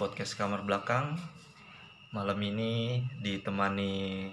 podcast 0.00 0.32
kamar 0.40 0.64
belakang. 0.64 1.12
Malam 2.16 2.40
ini 2.40 3.04
ditemani 3.20 4.32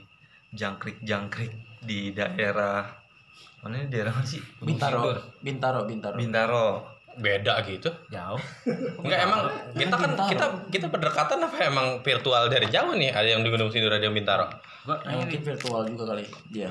jangkrik-jangkrik 0.55 1.83
di 1.83 2.15
daerah 2.15 2.87
mana 3.59 3.83
ini 3.83 3.91
daerah 3.91 4.15
mana 4.15 4.23
sih? 4.23 4.39
Bintaro, 4.63 5.11
Bintaro, 5.43 5.83
Bintaro. 5.83 6.15
Bintaro. 6.15 6.67
beda 7.17 7.65
gitu 7.65 7.89
Jauh. 8.13 8.37
enggak 9.01 9.25
emang 9.25 9.49
kita 9.73 9.95
kan 9.97 10.09
Bintaro. 10.13 10.29
kita 10.29 10.45
kita 10.69 10.85
berdekatan 10.85 11.41
apa 11.49 11.65
emang 11.65 11.87
virtual 12.05 12.45
dari 12.45 12.69
jauh 12.69 12.93
nih 12.93 13.09
ada 13.09 13.25
yang 13.25 13.41
di 13.41 13.49
Gunung 13.49 13.73
Sindur 13.73 13.89
ada 13.89 14.05
yang 14.05 14.13
Bintaro 14.13 14.45
Gua 14.85 15.01
nah, 15.01 15.17
mungkin 15.25 15.41
virtual 15.41 15.81
juga 15.89 16.13
kali 16.13 16.29
dia. 16.53 16.69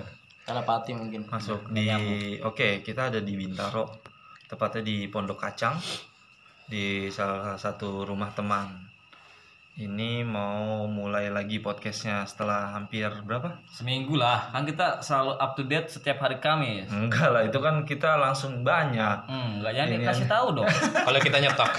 Telepati 0.48 0.94
mungkin. 0.94 1.26
Masuk 1.26 1.66
di 1.74 1.90
Oke, 2.46 2.80
kita 2.86 3.10
ada 3.10 3.18
di 3.18 3.34
Bintaro. 3.34 3.90
Tepatnya 4.46 4.86
di 4.86 5.10
Pondok 5.10 5.36
Kacang 5.36 5.76
di 6.68 7.08
salah 7.08 7.56
satu 7.56 8.04
rumah 8.04 8.28
teman. 8.30 8.86
Ini 9.78 10.26
mau 10.26 10.90
mulai 10.90 11.30
lagi 11.30 11.62
podcastnya 11.62 12.26
setelah 12.26 12.74
hampir 12.74 13.06
berapa? 13.22 13.62
Seminggu 13.70 14.18
lah, 14.18 14.50
kan 14.50 14.66
kita 14.66 14.98
selalu 14.98 15.38
up 15.38 15.54
to 15.54 15.62
date 15.62 15.86
setiap 15.86 16.18
hari 16.18 16.42
Kamis. 16.42 16.90
Enggak 16.90 17.30
lah, 17.30 17.46
itu 17.46 17.62
kan 17.62 17.86
kita 17.86 18.18
langsung 18.18 18.66
banyak. 18.66 19.30
Hmm, 19.30 19.62
nggak 19.62 19.70
jangan 19.70 19.88
Ini 19.88 19.96
dikasih 20.02 20.26
tahu 20.26 20.46
dong. 20.58 20.66
kalau 21.06 21.20
kita 21.22 21.38
nyetok 21.38 21.70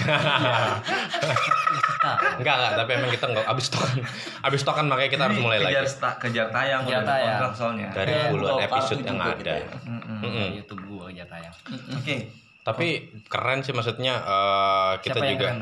enggak 2.40 2.54
enggak 2.56 2.72
tapi 2.80 2.90
emang 2.96 3.12
kita 3.12 3.26
enggak 3.28 3.44
habis 3.44 3.68
stokan 3.68 4.00
habis 4.40 4.60
stokan 4.64 4.88
makanya 4.88 5.10
kita 5.12 5.22
harus 5.28 5.36
mulai 5.36 5.60
kejar, 5.60 5.84
lagi 5.84 6.16
kejar 6.24 6.46
tayang 6.48 6.80
Kejar 6.88 7.04
tayang. 7.04 7.52
soalnya. 7.52 7.88
dari 7.92 8.12
puluhan 8.32 8.56
episode 8.64 9.00
yang 9.04 9.20
ada 9.20 9.36
kita 9.36 9.52
ya. 9.60 9.68
Mm-mm. 9.84 10.48
YouTube 10.56 10.80
gua 10.88 11.12
aja 11.12 11.24
tayang. 11.28 11.54
Oke. 12.00 12.16
Tapi 12.62 12.86
keren 13.24 13.60
sih 13.60 13.70
maksudnya 13.70 14.14
eh, 14.16 14.92
kita 15.00 15.14
Siapa 15.14 15.24
yang 15.24 15.32
juga 15.34 15.46
keren? 15.46 15.60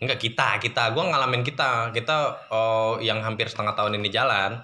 enggak 0.00 0.18
kita 0.18 0.48
kita 0.58 0.82
gua 0.90 1.04
ngalamin 1.06 1.42
kita 1.42 1.70
kita 1.90 2.16
oh, 2.48 2.96
yang 2.98 3.20
hampir 3.20 3.46
setengah 3.46 3.72
tahun 3.72 3.96
ini 3.96 4.08
jalan 4.08 4.58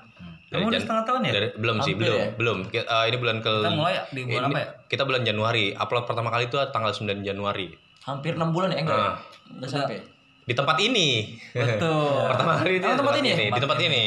Dari 0.46 0.62
Kamu 0.62 0.70
udah 0.70 0.78
setengah 0.78 1.04
tahun 1.04 1.20
ya? 1.20 1.32
dari- 1.32 1.52
belum 1.56 1.76
sih 1.80 1.92
Hampir 1.92 2.06
belum 2.06 2.16
ya? 2.16 2.28
belum 2.32 2.58
eh, 2.70 3.04
ini 3.04 3.16
bulan 3.16 3.36
ke 3.40 3.52
Kita 3.56 3.72
mulai 3.72 3.94
di 4.08 4.20
bulan 4.24 4.40
ini- 4.40 4.46
apa 4.48 4.58
ya? 4.58 4.68
kita 4.86 5.02
bulan 5.02 5.22
Januari 5.22 5.64
upload 5.72 6.04
pertama 6.04 6.28
kali 6.28 6.44
itu 6.46 6.56
tanggal 6.70 6.90
9 6.90 7.02
Januari 7.20 7.66
Hampir 8.00 8.32
6 8.32 8.50
bulan 8.50 8.70
ya 8.70 8.78
enggak? 8.80 8.94
ya? 8.94 9.02
Ah. 9.04 9.14
Udah 9.52 9.68
sampai. 9.68 9.98
di 10.40 10.54
tempat 10.54 10.78
ini 10.78 11.08
Betul. 11.52 12.22
pertama 12.30 12.52
kali 12.56 12.72
itu 12.76 12.86
Oh, 12.86 12.94
tempat 12.94 13.14
ini 13.16 13.28
ya? 13.28 13.36
di 13.48 13.60
tempat 13.60 13.78
ini 13.80 14.02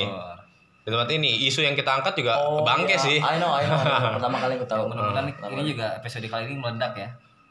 di 0.79 0.89
tempat 0.89 1.09
ini 1.11 1.31
isu 1.45 1.61
yang 1.61 1.75
kita 1.75 1.91
angkat 1.93 2.15
juga 2.15 2.33
bangke 2.63 2.95
iya. 2.95 2.97
sih 2.97 3.17
I 3.19 3.35
know, 3.37 3.51
I 3.51 3.61
know. 3.61 3.77
Pertama 4.17 4.39
kali 4.39 4.55
aku 4.55 4.65
tahu. 4.65 4.87
Mudah-mudahan 4.87 5.27
Pertama 5.29 5.53
ini 5.53 5.63
juga 5.67 5.87
episode 5.93 6.25
kali 6.25 6.43
ini 6.47 6.55
meledak 6.55 6.95
ya. 6.95 7.09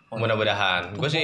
Mudah-mudahan 0.08 0.96
gue 0.96 1.10
sih 1.12 1.20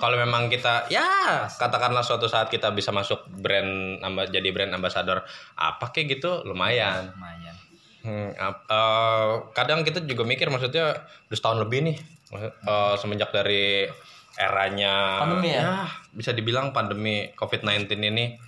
kalau 0.00 0.16
memang 0.16 0.48
kita 0.48 0.88
ya 0.88 1.44
katakanlah 1.52 2.00
suatu 2.00 2.24
saat 2.32 2.48
kita 2.48 2.72
bisa 2.72 2.88
masuk 2.88 3.28
brand 3.28 4.00
jadi 4.32 4.48
brand 4.48 4.72
ambassador 4.72 5.20
apa 5.60 5.92
kayak 5.92 6.16
gitu 6.16 6.40
lumayan 6.48 7.12
Lumayan. 7.12 7.56
Hmm, 8.02 8.34
eh, 8.34 9.32
kadang 9.54 9.86
kita 9.86 10.02
juga 10.02 10.26
mikir 10.26 10.50
maksudnya 10.50 10.96
udah 11.28 11.36
setahun 11.36 11.60
lebih 11.62 11.92
nih 11.92 11.96
eh, 12.40 12.94
semenjak 12.98 13.30
dari 13.30 13.86
eranya 14.32 15.22
Pandemi 15.22 15.52
ya? 15.52 15.84
bisa 16.16 16.32
dibilang 16.32 16.72
pandemi 16.72 17.28
COVID-19 17.36 17.84
ini 18.00 18.40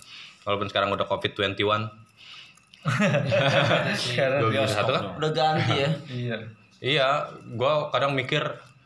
walaupun 0.43 0.65
sekarang 0.67 0.89
udah 0.91 1.05
COVID-21 1.05 1.61
Sekarang 3.97 4.39
2021 4.45 4.93
kan 4.93 5.03
Udah 5.17 5.31
ganti 5.33 5.73
ya. 5.73 5.89
Iya. 6.09 6.37
iya 6.81 7.07
gua 7.57 7.89
kadang 7.89 8.13
mikir 8.13 8.43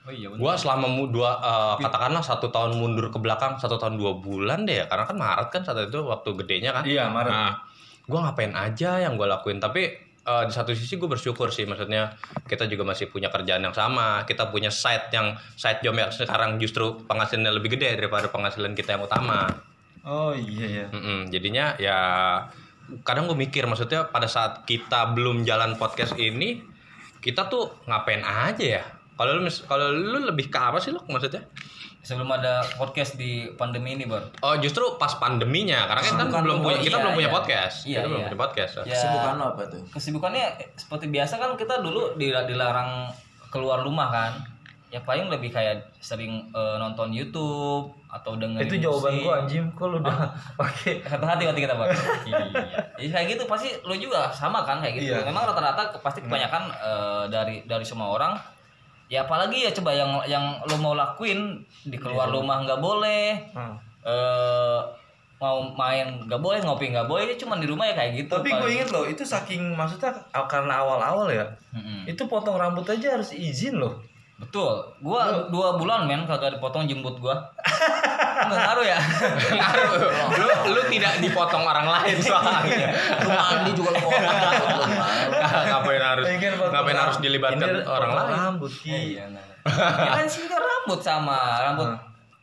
Oh 0.09 0.11
iya 0.11 0.25
benar. 0.25 0.41
gua 0.41 0.53
selama 0.57 0.89
mu- 0.89 1.13
dua 1.13 1.37
eh, 1.37 1.75
katakanlah 1.85 2.25
satu 2.25 2.49
tahun 2.49 2.81
mundur 2.81 3.13
ke 3.13 3.21
belakang 3.21 3.61
satu 3.61 3.77
tahun 3.77 4.01
dua 4.01 4.17
bulan 4.17 4.65
deh 4.65 4.81
ya 4.81 4.85
karena 4.89 5.05
kan 5.05 5.13
Maret 5.13 5.47
kan 5.53 5.61
saat 5.61 5.85
itu 5.85 6.01
waktu 6.01 6.29
gedenya 6.33 6.73
kan 6.73 6.81
Iya, 6.81 7.13
Maret. 7.13 7.29
Nah, 7.29 7.53
gue 8.09 8.17
ngapain 8.17 8.53
aja 8.57 8.97
yang 8.97 9.13
gue 9.13 9.29
lakuin. 9.29 9.61
Tapi 9.61 9.85
eh, 10.01 10.43
di 10.45 10.53
satu 10.53 10.73
sisi 10.73 10.97
gue 10.97 11.05
bersyukur 11.05 11.53
sih, 11.53 11.69
maksudnya 11.69 12.17
kita 12.43 12.65
juga 12.65 12.81
masih 12.81 13.13
punya 13.13 13.29
kerjaan 13.29 13.61
yang 13.61 13.77
sama. 13.77 14.25
Kita 14.25 14.49
punya 14.49 14.73
site 14.73 15.13
yang 15.13 15.37
site 15.53 15.85
job 15.85 15.93
yang 15.93 16.09
sekarang 16.09 16.57
justru 16.57 17.05
penghasilannya 17.05 17.53
lebih 17.53 17.77
gede 17.77 18.01
daripada 18.01 18.33
penghasilan 18.33 18.73
kita 18.73 18.97
yang 18.97 19.05
utama. 19.05 19.45
Oh 20.01 20.33
iya 20.33 20.65
ya. 20.65 20.85
Mm-mm, 20.89 21.29
jadinya 21.29 21.77
ya 21.77 21.97
kadang 23.05 23.29
gue 23.29 23.37
mikir, 23.37 23.69
maksudnya 23.69 24.09
pada 24.09 24.25
saat 24.25 24.65
kita 24.65 25.13
belum 25.13 25.45
jalan 25.45 25.77
podcast 25.77 26.17
ini, 26.17 26.65
kita 27.21 27.45
tuh 27.45 27.69
ngapain 27.85 28.25
aja 28.25 28.81
ya? 28.81 28.83
Kalau 29.19 29.35
lu 29.35 29.51
kalau 29.67 29.91
lu 29.91 30.23
lebih 30.23 30.47
ke 30.47 30.55
apa 30.55 30.79
sih 30.79 30.89
lu 30.89 31.03
maksudnya? 31.05 31.43
Sebelum 31.99 32.31
ada 32.31 32.63
podcast 32.79 33.19
di 33.19 33.51
pandemi 33.53 33.91
ini, 33.91 34.07
Bor. 34.07 34.23
Oh 34.39 34.55
justru 34.55 34.95
pas 34.95 35.11
pandeminya, 35.13 35.83
karena 35.83 36.01
kan, 36.01 36.31
kan 36.31 36.41
belum 36.41 36.63
punya, 36.63 36.79
kita 36.79 36.95
iya, 36.95 37.03
belum 37.03 37.13
punya 37.13 37.27
iya. 37.27 37.35
podcast, 37.35 37.75
Iya, 37.83 37.91
kita 37.91 38.07
belum 38.07 38.15
iya. 38.17 38.25
punya 38.25 38.39
podcast. 38.39 38.71
Ya, 38.79 38.83
Kesibukan 38.95 39.33
lo 39.35 39.45
apa 39.45 39.63
tuh? 39.67 39.81
Kesibukannya 39.91 40.45
seperti 40.73 41.05
biasa 41.09 41.33
kan 41.35 41.49
kita 41.53 41.83
dulu 41.83 42.15
dil- 42.15 42.47
dilarang 42.47 43.11
keluar 43.49 43.83
rumah 43.83 44.07
kan. 44.07 44.31
Ya 44.89 45.03
paling 45.03 45.27
lebih 45.27 45.51
kayak 45.51 45.91
sering 45.99 46.49
eh, 46.49 46.75
nonton 46.79 47.11
YouTube 47.11 47.93
atau 48.09 48.33
dengerin 48.33 48.65
Itu 48.65 48.75
jawaban 48.81 49.11
musik. 49.13 49.21
gua 49.21 49.33
anjing 49.37 49.65
kok 49.69 49.85
lu 49.85 49.97
udah 50.01 50.17
pakai 50.57 50.91
satu 51.05 51.25
hati 51.27 51.45
berarti 51.45 51.61
kita 51.61 51.75
bang 51.77 51.89
iya 52.25 52.37
Jadi 52.97 53.09
kayak 53.13 53.27
gitu 53.29 53.43
pasti 53.45 53.69
lu 53.85 53.93
juga 53.93 54.33
sama 54.33 54.65
kan 54.65 54.81
kayak 54.81 54.97
gitu 54.97 55.13
Iya. 55.13 55.29
memang 55.29 55.45
rata-rata 55.45 55.93
pasti 56.01 56.25
kebanyakan 56.25 56.63
eh, 56.73 57.23
dari 57.29 57.61
dari 57.69 57.85
semua 57.85 58.09
orang 58.09 58.33
ya 59.09 59.25
apalagi 59.25 59.65
ya 59.65 59.73
coba 59.73 59.89
yang 59.91 60.21
yang 60.23 60.45
lu 60.63 60.77
mau 60.77 60.93
lakuin 60.93 61.57
di 61.83 61.97
keluar 61.97 62.29
rumah 62.29 62.61
nggak 62.61 62.77
boleh 62.77 63.41
Hmm. 63.51 63.75
eh 64.05 64.79
mau 65.39 65.63
main 65.71 66.19
nggak 66.27 66.37
boleh 66.37 66.59
ngopi 66.59 66.91
nggak 66.91 67.07
boleh 67.07 67.31
ya 67.31 67.35
cuma 67.39 67.55
di 67.55 67.63
rumah 67.63 67.87
ya 67.87 67.95
kayak 67.95 68.11
gitu 68.21 68.35
Tapi 68.35 68.51
gue 68.51 68.69
inget 68.75 68.91
loh, 68.91 69.07
itu 69.07 69.23
saking 69.23 69.71
maksudnya 69.71 70.11
karena 70.51 70.83
awal-awal 70.83 71.31
ya. 71.31 71.47
Mm-mm. 71.71 72.03
Itu 72.03 72.27
potong 72.27 72.59
rambut 72.59 72.83
aja 72.83 73.15
harus 73.15 73.31
izin 73.31 73.79
loh. 73.79 74.03
Betul 74.39 74.71
gua 75.03 75.51
dua 75.51 75.75
bulan 75.75 76.07
men 76.07 76.23
kagak 76.23 76.55
dipotong 76.55 76.87
jembut 76.87 77.19
gua 77.19 77.35
nggak 78.47 78.55
ngaruh 78.55 78.85
ya 78.87 78.99
ngaruh 79.51 79.91
lu 80.39 80.47
lu 80.71 80.81
tidak 80.87 81.19
dipotong 81.19 81.63
orang 81.67 81.87
lain 81.91 82.17
soalnya 82.23 82.87
Lu 83.19 83.29
mandi 83.35 83.71
juga 83.75 83.91
lo 83.91 83.99
potong. 83.99 84.23
ngapain 85.67 85.99
harus 85.99 86.23
Pengen 86.23 86.55
potong 86.55 86.71
ngapain 86.71 86.97
harus 86.97 87.17
dilibatkan 87.19 87.69
orang 87.83 88.11
lain 88.15 88.29
Rambut 88.31 88.71
ki. 88.71 89.19
Iya, 89.19 89.23
nah. 89.27 89.43
ya 90.07 90.11
kan 90.15 90.25
sih 90.25 90.47
kan 90.47 90.63
rambut 90.63 90.99
sama 91.03 91.39
rambut 91.67 91.89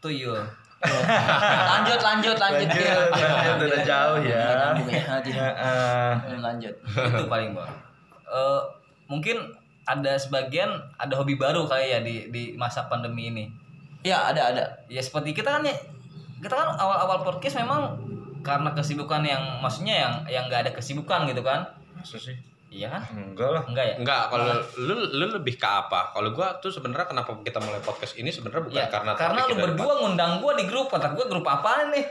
tuyul 0.05 0.37
Lanjut, 0.77 1.99
lanjut, 2.05 2.37
lanjut. 2.37 2.69
Lanjut, 2.69 3.17
lanjut, 3.17 3.65
udah 3.65 3.81
jauh 3.83 4.19
ya. 4.23 4.77
Ya. 5.25 6.37
Lanjut. 6.37 6.75
itu 6.85 7.25
paling 7.27 7.57
bang 7.57 7.73
Eh, 8.27 8.61
mungkin 9.09 9.37
ada 9.87 10.19
sebagian 10.19 10.69
ada 10.99 11.15
hobi 11.15 11.39
baru 11.39 11.65
kali 11.71 11.95
ya 11.95 12.03
di 12.03 12.29
di 12.35 12.43
masa 12.59 12.91
pandemi 12.91 13.31
ini? 13.31 13.45
Iya, 14.03 14.35
ada, 14.35 14.43
ada. 14.55 14.65
ya 14.87 15.03
seperti 15.03 15.35
kita 15.35 15.59
kan 15.59 15.63
ya 15.67 15.75
kita 16.39 16.55
kan 16.55 16.79
awal-awal 16.79 17.27
podcast 17.27 17.59
memang 17.59 17.99
karena 18.47 18.71
kesibukan 18.71 19.27
yang 19.27 19.59
maksudnya 19.59 19.95
yang 19.99 20.13
yang 20.31 20.45
nggak 20.47 20.69
ada 20.69 20.73
kesibukan 20.75 21.27
gitu 21.27 21.43
kan? 21.43 21.67
Masa 21.99 22.19
sih? 22.19 22.37
iya 22.77 22.93
kan? 22.93 23.03
Enggak 23.15 23.51
lah. 23.57 23.63
enggak 23.67 23.85
ya? 23.89 23.95
Enggak 23.97 24.23
kalau 24.29 24.55
lu 24.83 24.95
lu 25.17 25.27
lebih 25.39 25.55
ke 25.57 25.65
apa? 25.65 26.13
Kalau 26.13 26.29
gua 26.35 26.59
tuh 26.61 26.69
sebenarnya 26.69 27.09
kenapa 27.09 27.31
kita 27.41 27.59
mulai 27.63 27.81
podcast 27.81 28.19
ini 28.21 28.29
sebenarnya 28.29 28.63
bukan 28.69 28.77
ya 28.77 28.87
karena 28.93 29.13
karena 29.17 29.41
lu 29.49 29.55
berdua 29.57 29.93
ngundang 30.03 30.33
gua 30.45 30.53
di 30.59 30.65
grup 30.69 30.93
kata 30.93 31.17
gua 31.17 31.25
grup 31.31 31.47
apa 31.47 31.89
nih 31.95 32.05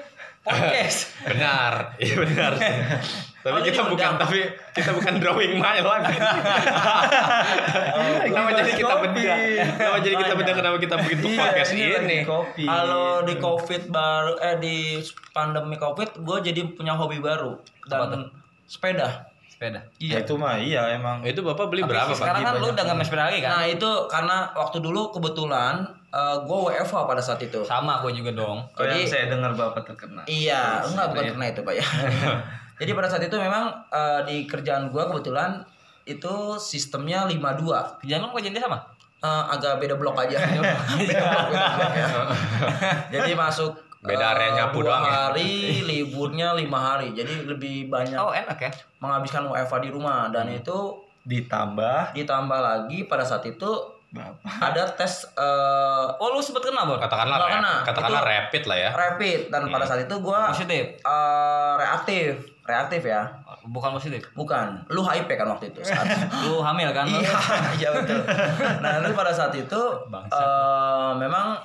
podcast. 0.46 1.10
Benar. 1.28 1.98
Iya 1.98 2.16
benar. 2.16 2.52
Tapi 3.46 3.54
Oh, 3.54 3.62
kita 3.62 3.86
bukan 3.86 3.94
undang. 3.94 4.18
tapi 4.18 4.40
kita 4.74 4.90
bukan 4.90 5.22
drawing 5.22 5.62
my 5.62 5.78
lagi 5.78 6.18
kenapa 8.26 8.50
jadi 8.58 8.72
kita 8.74 8.96
beda 8.98 9.34
kenapa 9.78 9.98
jadi 10.02 10.16
kita 10.18 10.34
beda 10.34 10.52
kenapa 10.54 10.78
kita 10.82 10.96
bikin 10.98 11.18
Iya, 11.22 11.38
podcast 11.40 11.70
ini? 11.70 11.82
lagi 11.86 12.02
ini. 12.02 12.18
Kalau 12.66 13.22
di 13.22 13.36
COVID 13.38 13.82
baru 13.88 14.34
eh 14.42 14.56
di 14.58 14.78
pandemi 15.30 15.78
COVID, 15.78 16.10
gue 16.22 16.38
jadi 16.42 16.62
punya 16.74 16.98
hobi 16.98 17.22
baru 17.22 17.54
dan 17.86 18.34
sepeda. 18.66 19.30
Sepeda 19.68 19.82
Iya 19.98 20.16
itu 20.22 20.34
mah 20.34 20.56
iya 20.56 20.82
emang. 20.92 21.20
itu 21.22 21.40
bapak 21.40 21.66
beli 21.68 21.82
Tapi 21.82 21.92
berapa 21.92 22.08
pak 22.08 22.18
sekarang 22.18 22.42
kan 22.42 22.54
lu 22.54 22.60
banyak 22.60 22.72
udah 22.72 22.84
nggak 22.84 22.96
main 22.96 23.06
sepeda 23.06 23.24
lagi 23.26 23.40
kan 23.40 23.50
Nah 23.52 23.64
itu 23.66 23.90
karena 24.06 24.38
waktu 24.54 24.78
dulu 24.80 25.02
kebetulan 25.10 25.76
gue 26.40 26.58
WFH 26.66 26.96
pada 27.04 27.20
saat 27.20 27.42
itu. 27.42 27.60
sama 27.62 28.00
gua 28.00 28.08
juga 28.10 28.32
dong 28.32 28.64
Oh, 28.72 28.82
yang 28.82 28.96
Jadi- 28.98 29.10
saya 29.10 29.26
dengar 29.28 29.52
bapak 29.52 29.84
terkena. 29.84 30.24
Iya, 30.26 30.80
enggak 30.82 31.06
bukan 31.12 31.24
karena 31.30 31.46
itu 31.50 31.62
pak 31.62 31.74
ya. 31.74 31.86
Jadi 32.80 32.92
pada 32.92 33.08
saat 33.08 33.20
itu 33.22 33.36
memang 33.36 33.68
eh, 33.90 34.20
di 34.24 34.38
kerjaan 34.46 34.88
gue 34.88 35.04
kebetulan 35.06 35.60
itu 36.04 36.34
sistemnya 36.56 37.26
52 37.26 38.06
jangan 38.06 38.26
lu 38.26 38.34
kerjaan 38.34 38.54
dia 38.54 38.64
sama 38.64 38.80
Eh, 39.18 39.44
agak 39.50 39.82
beda 39.82 39.96
blok 39.96 40.14
aja. 40.16 40.38
beda 40.40 40.62
blok, 40.62 40.80
beda 41.50 41.74
blok 41.74 41.92
ya. 41.92 42.08
Jadi 43.16 43.32
masuk 43.34 43.74
Beda 44.07 44.25
area 44.31 44.46
eh, 44.46 44.54
nyapu 44.56 44.78
dua 44.78 44.88
doang 44.88 45.04
ya? 45.04 45.12
hari, 45.28 45.52
liburnya 45.81 46.54
lima 46.54 46.80
hari. 46.80 47.12
Jadi 47.12 47.44
lebih 47.44 47.88
banyak 47.88 48.16
oh 48.16 48.30
enak 48.30 48.57
ya 48.57 48.72
menghabiskan 48.98 49.46
WFH 49.46 49.75
di 49.80 49.90
rumah 49.90 50.30
dan 50.30 50.48
itu 50.48 50.78
Ditambah 51.25 52.13
ditambah 52.13 52.60
lagi 52.60 53.04
pada 53.04 53.22
saat 53.22 53.42
itu 53.44 53.72
Berapa? 54.07 54.38
ada 54.62 54.86
tes 54.88 55.25
eh, 55.28 56.06
Oh 56.16 56.30
lu 56.30 56.40
sempet 56.40 56.63
kena 56.63 56.84
bor? 56.84 56.96
Katakanlah 56.96 57.36
Nggak 57.36 57.50
rap- 57.50 57.57
kena. 57.60 57.74
katakanlah 57.84 58.22
Itu- 58.22 58.31
rapid 58.31 58.63
lah 58.63 58.78
ya. 58.78 58.90
rapid 58.94 59.40
dan 59.50 59.62
pada 59.68 59.84
saat 59.84 60.02
itu 60.02 60.16
gue 60.16 60.40
Positif. 60.48 60.84
reaktif 61.75 62.31
reaktif 62.63 63.01
ya 63.04 63.22
Bukan 63.63 63.92
positif. 63.92 64.22
bukan 64.31 64.78
lu 64.88 65.01
hype 65.01 65.25
kan 65.28 65.48
waktu 65.48 65.69
itu 65.69 65.81
saat 65.81 66.06
Lu 66.46 66.62
hamil 66.62 66.90
kan? 66.92 67.06
iya 67.06 67.34
iya 67.75 67.90
betul 67.92 68.22
nah 68.80 69.01
lu 69.01 69.10
pada 69.12 69.30
saat 69.30 69.50
itu 69.51 69.81
Bangsat. 70.08 70.38
eh, 70.38 71.12
memang 71.18 71.58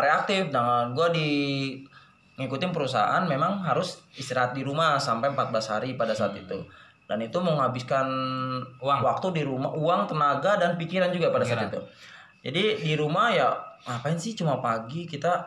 reaktif 0.00 0.50
dengan 0.50 0.94
gue 0.96 1.08
di 1.14 1.30
ngikutin 2.34 2.74
perusahaan 2.74 3.22
memang 3.26 3.62
harus 3.62 4.02
istirahat 4.18 4.56
di 4.56 4.66
rumah 4.66 4.98
sampai 4.98 5.30
14 5.30 5.70
hari 5.70 5.90
pada 5.94 6.10
saat 6.16 6.34
itu 6.34 6.66
dan 7.04 7.20
itu 7.20 7.36
menghabiskan 7.38 8.08
Uang. 8.80 9.00
waktu 9.04 9.26
di 9.38 9.42
rumah 9.44 9.70
uang 9.70 10.08
tenaga 10.08 10.56
dan 10.56 10.74
pikiran 10.74 11.12
juga 11.12 11.30
pada 11.30 11.46
saat 11.46 11.68
Pikiran. 11.68 11.70
itu 11.70 11.80
jadi 12.44 12.62
di 12.80 12.94
rumah 12.98 13.30
ya 13.30 13.54
ngapain 13.84 14.18
sih 14.18 14.34
cuma 14.34 14.58
pagi 14.58 15.06
kita 15.06 15.46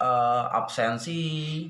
eh, 0.00 0.44
absensi 0.50 1.68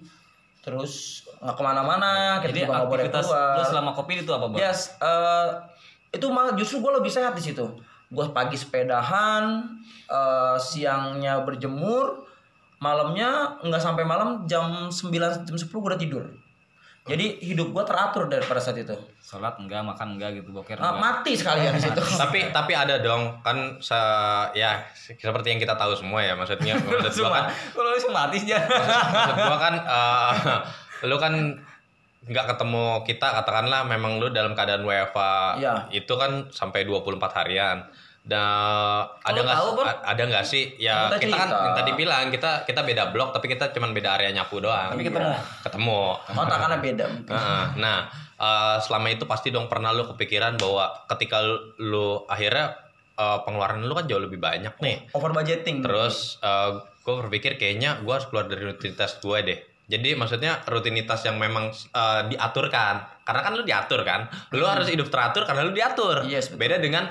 terus 0.65 1.21
nggak 1.45 1.57
ke 1.61 1.63
mana-mana 1.63 2.41
kita 2.41 2.49
Jadi 2.49 2.61
juga 2.65 2.73
nggak 2.73 2.89
boleh 2.89 3.05
aktivitas 3.05 3.27
keluar 3.29 3.65
selama 3.69 3.91
kopi 3.93 4.13
itu 4.25 4.33
apa 4.33 4.47
bor? 4.49 4.57
Yes, 4.57 4.97
eh, 4.97 5.49
itu 6.17 6.27
malah 6.33 6.57
justru 6.57 6.81
gue 6.81 6.93
lebih 6.97 7.13
sehat 7.13 7.37
di 7.37 7.45
situ. 7.45 7.69
Gue 8.09 8.27
pagi 8.31 8.55
sepedahan, 8.55 9.65
eh, 10.07 10.57
siangnya 10.57 11.41
berjemur, 11.41 12.25
malamnya 12.79 13.57
nggak 13.61 13.81
sampai 13.81 14.05
malam 14.05 14.45
jam 14.45 14.89
9 14.89 15.45
jam 15.45 15.57
10 15.57 15.69
gue 15.69 15.91
udah 15.91 15.99
tidur. 15.99 16.25
Jadi 17.05 17.37
hidup 17.45 17.69
gue 17.69 17.85
teratur 17.85 18.33
dari 18.33 18.41
pada 18.41 18.57
saat 18.57 18.81
itu. 18.81 18.97
Sholat 19.21 19.61
enggak, 19.61 19.85
makan 19.85 20.17
enggak 20.17 20.41
gitu, 20.41 20.57
boker 20.57 20.81
Ah, 20.81 20.89
enggak. 20.89 21.01
mati 21.21 21.33
sekalian 21.37 21.77
di 21.77 21.85
situ. 21.85 22.01
tapi 22.23 22.49
tapi 22.49 22.73
ada 22.73 22.97
dong 22.97 23.45
kan 23.45 23.77
se 23.77 23.97
ya 24.57 24.81
seperti 24.97 25.53
yang 25.53 25.61
kita 25.61 25.77
tahu 25.77 25.93
semua 25.93 26.25
ya 26.25 26.33
maksudnya 26.33 26.73
maksud 26.81 27.29
kan 27.29 27.53
Kalau 27.77 27.93
lu 27.93 28.09
mati 28.09 28.41
sih 28.41 28.49
jangan. 28.49 28.73
maksud 28.73 29.37
gua 29.37 29.59
kan 29.61 29.75
eh, 29.77 30.35
lu 31.05 31.17
kan 31.21 31.35
nggak 32.25 32.47
ketemu 32.49 32.85
kita 33.05 33.27
katakanlah 33.35 33.85
memang 33.85 34.17
lu 34.17 34.29
dalam 34.29 34.53
keadaan 34.53 34.81
WFA 34.81 35.57
Iya. 35.57 35.75
itu 35.93 36.13
kan 36.15 36.49
sampai 36.49 36.83
24 36.83 37.21
harian 37.35 37.85
dan 38.25 39.05
ada 39.21 39.37
nggak 39.37 39.61
ada 40.03 40.23
nggak 40.25 40.45
sih 40.45 40.73
ya 40.79 41.13
Kita 41.13 41.21
kita, 41.21 41.37
kan 41.37 41.45
cerita. 41.47 41.61
yang 41.63 41.75
tadi 41.77 41.93
bilang 41.93 42.25
kita 42.29 42.51
kita 42.65 42.81
beda 42.81 43.13
blok 43.13 43.31
tapi 43.31 43.47
kita 43.47 43.69
cuman 43.71 43.93
beda 43.93 44.17
area 44.17 44.33
nyapu 44.33 44.57
doang 44.59 44.89
Tapi 44.91 45.05
ketemu. 45.05 45.37
ketemu 45.61 46.01
Otakannya 46.33 46.79
beda 46.81 47.05
mungkin. 47.07 47.29
Heeh. 47.31 47.65
Nah, 47.77 47.99
eh, 48.35 48.77
selama 48.81 49.07
itu 49.09 49.25
pasti 49.25 49.53
dong 49.53 49.69
pernah 49.69 49.93
lu 49.93 50.09
kepikiran 50.09 50.57
bahwa 50.57 51.05
ketika 51.07 51.45
lu 51.77 52.25
akhirnya 52.25 52.73
eh, 53.15 53.39
pengeluaran 53.45 53.85
lu 53.85 53.93
kan 53.93 54.09
jauh 54.09 54.19
lebih 54.19 54.41
banyak 54.41 54.73
nih. 54.75 55.13
Over 55.13 55.37
budgeting. 55.37 55.85
Terus 55.85 56.41
gue 57.05 57.15
berpikir 57.21 57.61
kayaknya 57.61 58.01
gue 58.01 58.09
harus 58.09 58.25
keluar 58.25 58.49
dari 58.49 58.65
rutinitas 58.65 59.21
gue 59.21 59.39
deh. 59.45 59.61
Jadi 59.85 60.17
maksudnya 60.17 60.65
rutinitas 60.65 61.21
yang 61.29 61.37
memang 61.37 61.69
eh, 61.73 62.23
diaturkan. 62.33 63.25
Karena 63.25 63.41
kan 63.45 63.53
lu 63.57 63.63
diatur 63.65 64.01
kan. 64.05 64.29
Lu 64.57 64.65
harus 64.65 64.89
hidup 64.89 65.09
teratur 65.13 65.45
karena 65.45 65.65
lu 65.65 65.73
diatur. 65.77 66.25
Yes, 66.25 66.53
betul. 66.53 66.61
beda 66.65 66.77
dengan 66.81 67.05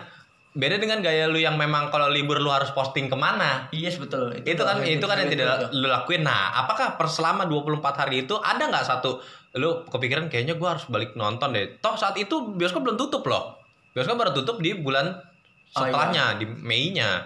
beda 0.54 0.78
dengan 0.78 1.02
gaya 1.02 1.26
lu 1.26 1.42
yang 1.42 1.58
memang 1.58 1.90
kalau 1.90 2.14
libur 2.14 2.38
lu 2.38 2.50
harus 2.50 2.70
posting 2.74 3.10
ke 3.10 3.18
mana. 3.18 3.70
Yes 3.74 3.98
betul. 3.98 4.34
Itu 4.46 4.62
kan 4.66 4.82
itu 4.86 5.06
kan 5.06 5.18
yang 5.22 5.30
tidak 5.30 5.70
betul. 5.70 5.82
lu 5.82 5.88
lakuin. 5.90 6.22
Nah, 6.26 6.66
apakah 6.66 6.98
per 6.98 7.10
selama 7.10 7.50
24 7.50 8.02
hari 8.06 8.26
itu 8.26 8.38
ada 8.38 8.70
nggak 8.70 8.86
satu 8.86 9.22
lu 9.58 9.86
kepikiran 9.86 10.34
kayaknya 10.34 10.58
gua 10.58 10.78
harus 10.78 10.86
balik 10.90 11.14
nonton 11.14 11.54
deh. 11.54 11.78
Toh 11.82 11.94
saat 11.94 12.18
itu 12.18 12.54
bioskop 12.58 12.86
belum 12.86 12.98
tutup 12.98 13.26
loh. 13.30 13.58
Bioskop 13.94 14.18
baru 14.18 14.34
tutup 14.34 14.62
di 14.62 14.74
bulan 14.78 15.14
Oh, 15.74 15.82
setelahnya 15.82 16.38
di 16.38 16.46
Mei-nya. 16.46 17.26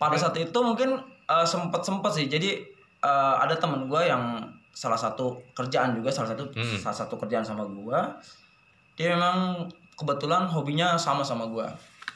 pada 0.00 0.16
saat 0.16 0.38
itu 0.40 0.58
mungkin 0.62 0.96
sempet 1.44 1.84
sempet 1.84 2.12
sih 2.14 2.26
jadi 2.30 2.64
eh, 3.04 3.34
ada 3.44 3.58
temen 3.58 3.90
gue 3.90 4.02
yang 4.08 4.40
salah 4.78 4.94
satu 4.94 5.34
kerjaan 5.52 5.90
juga 5.92 6.06
salah 6.06 6.30
satu 6.30 6.46
Hmm. 6.54 6.78
salah 6.78 6.94
satu 6.96 7.18
kerjaan 7.18 7.42
sama 7.42 7.66
gue 7.66 7.98
dia 8.94 9.10
memang 9.12 9.66
kebetulan 9.92 10.46
hobinya 10.46 10.94
sama 10.94 11.20
sama 11.20 11.50
gue 11.50 11.66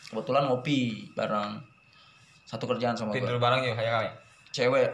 kebetulan 0.06 0.47
ngopi 0.47 1.11
bareng 1.12 1.59
satu 2.44 2.69
kerjaan 2.69 2.94
sama 2.94 3.11
Tidur 3.11 3.35
bareng 3.37 3.64
yuk 3.64 3.75
kayak 3.75 3.93
kali. 3.93 4.09
cewek 4.53 4.91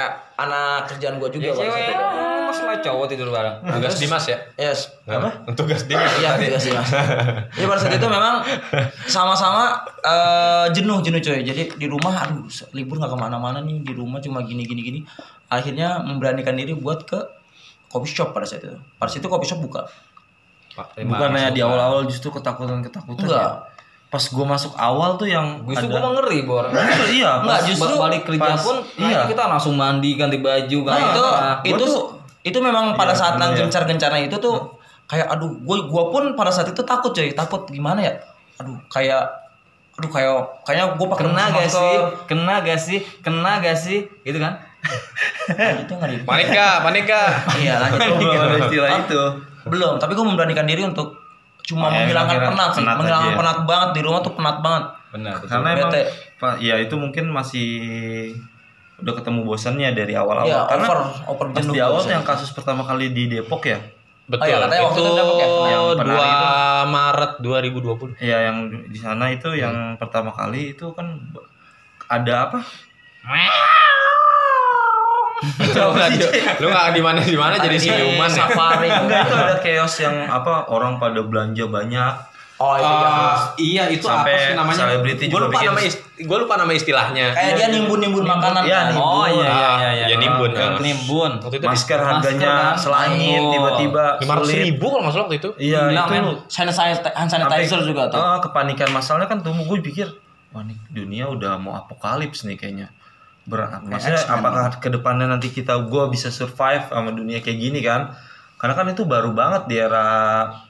Eh, 0.00 0.12
anak 0.38 0.88
kerjaan 0.88 1.20
gue 1.20 1.28
juga 1.28 1.52
Ya 1.52 1.68
cewek 1.68 1.76
ya, 1.78 1.92
itu. 1.92 2.04
mas 2.40 2.56
sama 2.56 2.72
cowok 2.74 3.04
tidur 3.04 3.28
bareng. 3.28 3.60
Tugas 3.60 4.00
Dimas 4.00 4.24
ya? 4.24 4.38
yes 4.56 4.88
Apa? 5.04 5.28
Tugas 5.52 5.84
Dimas. 5.84 6.08
Iya, 6.16 6.40
iya 6.40 6.56
sih 6.56 6.72
mas. 6.72 6.88
Jadi 7.52 7.66
pada 7.68 7.76
saat 7.76 7.94
itu 7.94 8.08
memang 8.08 8.40
sama-sama 9.04 9.76
eh, 10.00 10.66
jenuh 10.72 11.04
jenuh 11.04 11.20
coy. 11.20 11.44
Jadi 11.44 11.76
di 11.76 11.84
rumah, 11.84 12.16
aduh 12.16 12.48
libur 12.72 12.96
nggak 12.96 13.12
ke 13.12 13.18
mana-mana 13.18 13.60
nih 13.60 13.84
di 13.84 13.92
rumah 13.92 14.16
cuma 14.18 14.40
gini 14.40 14.64
gini 14.64 14.80
gini. 14.80 15.00
Akhirnya 15.50 15.98
memberanikan 15.98 16.54
diri 16.54 16.72
buat 16.72 17.02
ke 17.02 17.18
coffee 17.86 18.08
shop 18.12 18.30
pada 18.30 18.46
saat 18.46 18.62
itu. 18.62 18.78
Pada 18.96 19.10
saat 19.10 19.18
itu 19.18 19.28
coffee 19.28 19.46
shop 19.46 19.60
buka. 19.60 19.82
Bukannya 20.96 21.50
di 21.50 21.60
awal-awal 21.60 22.06
justru 22.06 22.30
ketakutan-ketakutan 22.30 23.18
Enggak. 23.20 23.36
ya? 23.36 23.52
Pas 24.08 24.24
gue 24.24 24.42
masuk 24.44 24.74
awal 24.74 25.14
tuh 25.14 25.26
yang 25.26 25.62
Justru 25.62 25.86
ada 25.86 25.92
gue 25.92 26.00
mau 26.00 26.12
ngeri 26.16 26.38
bor. 26.42 26.64
Justru 26.66 27.06
iya, 27.12 27.30
Enggak, 27.36 27.50
pas- 27.52 27.66
justru 27.66 27.92
Ba- 27.92 28.02
balik 28.06 28.22
kerja 28.24 28.40
pas- 28.48 28.58
pun 28.60 28.76
iya. 28.96 29.10
nah, 29.12 29.26
kita 29.26 29.42
langsung 29.44 29.74
mandi 29.74 30.10
ganti 30.14 30.38
baju 30.38 30.78
Nah, 30.80 30.86
kan 30.88 31.00
itu 31.04 31.22
Nah, 31.22 31.54
itu 31.64 31.74
gua 31.76 31.90
tuh- 31.90 32.08
itu 32.40 32.58
memang 32.58 32.84
pada 32.94 33.12
Iya, 33.12 33.20
saat 33.20 33.32
bener 33.34 33.42
yang 33.44 33.52
ya. 33.52 33.58
gencar-gencarnya 33.60 34.20
itu 34.24 34.36
tuh 34.38 34.56
kayak 35.04 35.26
aduh 35.28 35.50
gue 35.52 35.76
gua 35.86 36.08
pun 36.08 36.32
pada 36.32 36.48
saat 36.48 36.70
itu 36.70 36.80
takut 36.80 37.10
coy 37.10 37.30
takut 37.30 37.66
gimana 37.66 37.98
ya 38.00 38.14
aduh 38.56 38.78
kayak 38.86 39.26
aduh 39.92 40.08
kayak 40.08 40.32
kayaknya 40.64 40.86
gue 40.90 41.06
pakai 41.08 41.24
kena 41.26 41.44
gak 41.50 41.68
sih 41.68 41.94
kena 42.24 42.54
gak 42.60 42.78
sih 42.78 42.98
kena 43.20 43.52
gak 43.58 43.76
sih 43.76 43.98
gitu 44.22 44.38
kan 44.38 44.54
Itu 45.80 45.92
nggak 45.92 46.08
di 46.08 46.16
Panik 46.22 46.48
gak? 46.48 46.76
Panik 46.82 47.04
gak? 47.04 47.30
iya 47.56 47.74
lanjut 47.78 48.00
Belum 48.00 48.40
ada 48.40 48.58
istilah 48.60 48.88
Ah, 48.88 49.00
itu. 49.00 49.22
belum 49.62 49.92
tapi 49.96 50.12
gue 50.12 50.24
memberanikan 50.24 50.64
diri 50.64 50.82
untuk 50.82 51.20
cuma 51.62 51.86
Oh, 51.86 51.90
ya, 51.90 52.02
menghilangkan 52.02 52.38
penat 52.46 52.70
sih 52.72 52.82
penat 52.82 52.96
menghilangkan 52.96 53.28
ya. 53.28 53.36
penat 53.36 53.58
banget 53.64 53.90
di 53.92 54.00
rumah 54.00 54.20
tuh 54.20 54.32
penat 54.32 54.56
banget 54.58 54.84
benar 55.10 55.34
betul 55.36 55.48
Karena 55.50 55.68
emang 55.70 55.90
Bete. 55.90 56.02
Pak, 56.36 56.54
ya 56.58 56.74
itu 56.76 56.94
mungkin 56.94 57.24
masih 57.28 57.68
udah 58.96 59.14
ketemu 59.14 59.40
bosannya 59.42 59.88
dari 59.90 60.12
awal-awal. 60.12 60.44
Iya, 60.46 60.60
Karena 60.66 60.86
over- 60.86 61.12
over 61.26 61.46
pas 61.50 61.60
jenuh 61.60 61.72
di 61.72 61.80
awal 61.80 62.00
yang 62.06 62.20
kasus 62.22 62.50
pertama 62.50 62.80
kali 62.82 63.10
di 63.10 63.26
Depok 63.26 63.64
ya. 63.64 63.80
Betul. 64.26 64.40
Oh 64.40 64.46
iya, 64.46 64.56
katanya 64.58 64.82
waktu 64.82 64.96
itu 64.96 65.02
itu 65.02 65.12
Depok 65.14 65.36
ya? 65.36 65.46
Yang 65.66 65.84
2 65.84 65.98
penari 65.98 66.20
itu. 66.22 66.46
Maret 66.86 67.32
2020. 67.40 68.12
Ya 68.22 68.38
yang 68.42 68.56
di 68.86 68.98
sana 68.98 69.24
itu 69.28 69.48
yang 69.52 69.74
pertama 69.96 70.30
kali 70.30 70.72
itu 70.72 70.86
kan 70.90 71.16
ada 72.08 72.34
apa? 72.46 72.58
lu 73.20 73.40
nggak 75.40 76.08
di, 76.12 76.18
lu 76.58 76.66
nggak 76.68 76.88
di 76.90 77.00
mana 77.00 77.20
di 77.20 77.34
mana 77.34 77.54
jadi 77.56 77.72
Di 77.72 77.82
siluman 77.82 78.26
ya? 78.26 78.36
safari 78.38 78.88
Enggak 78.88 79.20
itu 79.22 79.34
ada 79.34 79.56
chaos 79.58 79.94
yang 79.98 80.16
apa 80.26 80.68
orang 80.68 80.96
pada 80.96 81.20
belanja 81.20 81.64
banyak. 81.66 82.12
oh 82.58 82.76
iya 82.76 82.92
Ah, 82.92 83.36
iya 83.56 83.84
itu 83.88 84.04
Sampai 84.04 84.32
apa 84.32 84.42
sih 84.42 84.52
namanya? 84.52 84.78
selebriti 84.78 85.24
Gue 85.24 85.32
juga 85.32 85.40
lupa 85.42 85.56
bikin- 85.56 85.72
nama 85.72 85.80
gua 86.20 86.38
lupa 86.38 86.54
nama 86.54 86.72
istilahnya. 86.74 87.26
kayak 87.32 87.52
dia 87.54 87.66
nimbun 87.70 87.98
nimbun 87.98 88.20
makanan 88.22 88.62
Iya, 88.62 88.76
kan 88.76 88.86
nimbun. 88.86 89.00
oh 89.02 89.26
iya 89.26 89.40
iya 89.40 89.48
Ah, 89.48 89.76
iya 89.78 89.90
iya 89.90 90.04
ya 90.04 90.16
nimbun. 90.18 90.50
Ah. 90.52 90.76
nimbun 90.78 91.32
Waktu 91.40 91.56
itu 91.56 91.66
Masker 91.66 91.98
harganya 91.98 92.52
kan? 92.52 92.74
selangit 92.76 93.40
Oh. 93.40 93.48
tiba-tiba 93.50 94.04
lima 94.18 94.32
ratus 94.36 94.50
ribu 94.54 94.86
kalau 94.86 95.08
salah 95.08 95.24
waktu 95.24 95.38
itu. 95.38 95.50
Iya 95.58 95.80
itu 95.88 96.36
hand 97.16 97.30
sanitizer 97.30 97.80
juga 97.82 98.02
tuh 98.06 98.20
Ah, 98.20 98.36
kepanikan 98.38 98.88
masalahnya 98.90 99.24
kan 99.26 99.40
tumbuh 99.40 99.64
gue 99.66 99.80
pikir 99.82 100.08
wah 100.50 100.60
nih 100.60 100.76
dunia 100.90 101.24
udah 101.26 101.56
mau 101.56 101.78
apokalips 101.78 102.44
nih 102.44 102.54
kayaknya 102.54 102.92
berat 103.48 103.82
maksudnya 103.82 104.20
X-Men. 104.20 104.36
apakah 104.40 104.64
ke 104.78 104.88
depannya 104.92 105.26
nanti 105.26 105.48
kita 105.48 105.76
gue 105.88 106.04
bisa 106.12 106.28
survive 106.28 106.88
sama 106.92 107.10
dunia 107.12 107.40
kayak 107.40 107.58
gini 107.58 107.80
kan? 107.80 108.12
Karena 108.60 108.76
kan 108.76 108.92
itu 108.92 109.08
baru 109.08 109.32
banget 109.32 109.72
di 109.72 109.80
era 109.80 110.04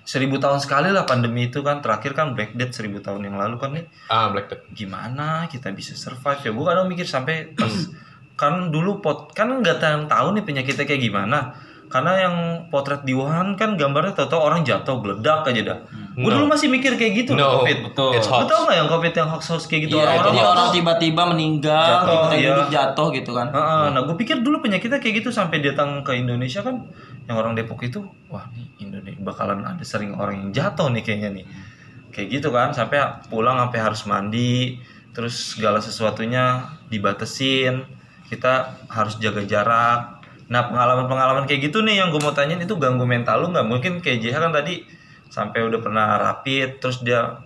seribu 0.06 0.38
tahun 0.38 0.62
sekali 0.62 0.94
lah 0.94 1.02
pandemi 1.10 1.50
itu 1.50 1.58
kan. 1.66 1.82
Terakhir 1.82 2.14
kan 2.14 2.38
Black 2.38 2.54
Death 2.54 2.78
seribu 2.78 3.02
tahun 3.02 3.26
yang 3.26 3.34
lalu 3.34 3.58
kan 3.58 3.74
nih. 3.74 3.84
Ah, 4.06 4.30
Black 4.30 4.46
Death. 4.46 4.62
gimana 4.70 5.50
kita 5.50 5.74
bisa 5.74 5.98
survive? 5.98 6.38
Ya 6.38 6.54
gue 6.54 6.64
kadang 6.70 6.86
mikir 6.86 7.02
sampai 7.02 7.50
pas 7.58 7.74
kan 8.38 8.70
dulu 8.70 9.02
pot 9.02 9.34
kan 9.34 9.50
nggak 9.50 10.06
tahu 10.06 10.28
nih 10.38 10.44
penyakitnya 10.46 10.86
kayak 10.86 11.02
gimana. 11.02 11.58
Karena 11.90 12.12
yang 12.22 12.36
potret 12.70 13.02
di 13.02 13.10
Wuhan 13.18 13.58
kan 13.58 13.74
gambarnya 13.74 14.14
tau-tau 14.14 14.46
orang 14.46 14.62
jatuh 14.62 15.02
geledak 15.02 15.50
aja 15.50 15.62
dah. 15.74 15.78
Gue 15.90 15.99
No. 16.26 16.34
dulu 16.36 16.44
masih 16.50 16.68
mikir 16.68 16.92
kayak 16.94 17.12
gitu 17.24 17.32
No, 17.32 17.40
loh 17.40 17.50
covid 17.62 17.78
betul. 17.88 18.10
It's 18.12 18.26
Lu 18.26 18.36
hoax. 18.36 18.50
tau 18.50 18.60
gak 18.66 18.76
yang 18.76 18.88
covid 18.90 19.12
yang 19.14 19.28
hoax 19.30 19.42
hoax 19.48 19.62
kayak 19.64 19.82
gitu 19.88 19.96
Iya, 19.96 20.04
orang-orang 20.04 20.34
orang 20.44 20.68
tiba-tiba 20.70 21.22
meninggal, 21.30 21.86
Jatuh, 21.86 22.08
tiba-tiba 22.10 22.36
iya. 22.36 22.48
duduk 22.52 22.68
jatuh 22.68 23.08
gitu 23.14 23.30
kan. 23.32 23.46
Heeh, 23.48 23.84
nah 23.90 24.00
gue 24.02 24.16
pikir 24.16 24.36
dulu 24.40 24.56
penyakitnya 24.58 24.98
kayak 24.98 25.14
gitu 25.22 25.30
sampai 25.30 25.62
datang 25.62 26.02
ke 26.02 26.12
Indonesia 26.12 26.60
kan 26.60 26.84
yang 27.24 27.36
orang 27.36 27.54
Depok 27.54 27.80
itu 27.80 28.02
wah 28.26 28.44
nih 28.50 28.66
Indonesia 28.82 29.22
bakalan 29.22 29.62
ada 29.62 29.84
sering 29.86 30.12
orang 30.12 30.34
yang 30.36 30.50
jatuh 30.50 30.90
nih 30.90 31.00
kayaknya 31.00 31.30
nih 31.30 31.46
kayak 32.10 32.26
gitu 32.28 32.50
kan 32.50 32.74
sampai 32.74 32.98
pulang 33.30 33.54
sampai 33.56 33.78
harus 33.78 34.02
mandi 34.02 34.82
terus 35.10 35.54
segala 35.54 35.78
sesuatunya 35.78 36.66
dibatesin 36.90 37.86
kita 38.26 38.82
harus 38.86 39.18
jaga 39.18 39.42
jarak 39.42 40.00
nah 40.50 40.66
pengalaman-pengalaman 40.66 41.46
kayak 41.46 41.70
gitu 41.70 41.80
nih 41.80 42.02
yang 42.02 42.10
gue 42.10 42.18
mau 42.18 42.34
tanyain 42.34 42.58
itu 42.58 42.74
ganggu 42.74 43.06
mental 43.06 43.46
lu 43.46 43.54
nggak 43.54 43.62
mungkin 43.62 43.92
kayak 44.02 44.18
JH 44.18 44.36
kan 44.36 44.50
tadi 44.50 44.82
sampai 45.30 45.62
udah 45.62 45.80
pernah 45.80 46.18
rapid 46.18 46.82
terus 46.82 47.00
dia 47.00 47.38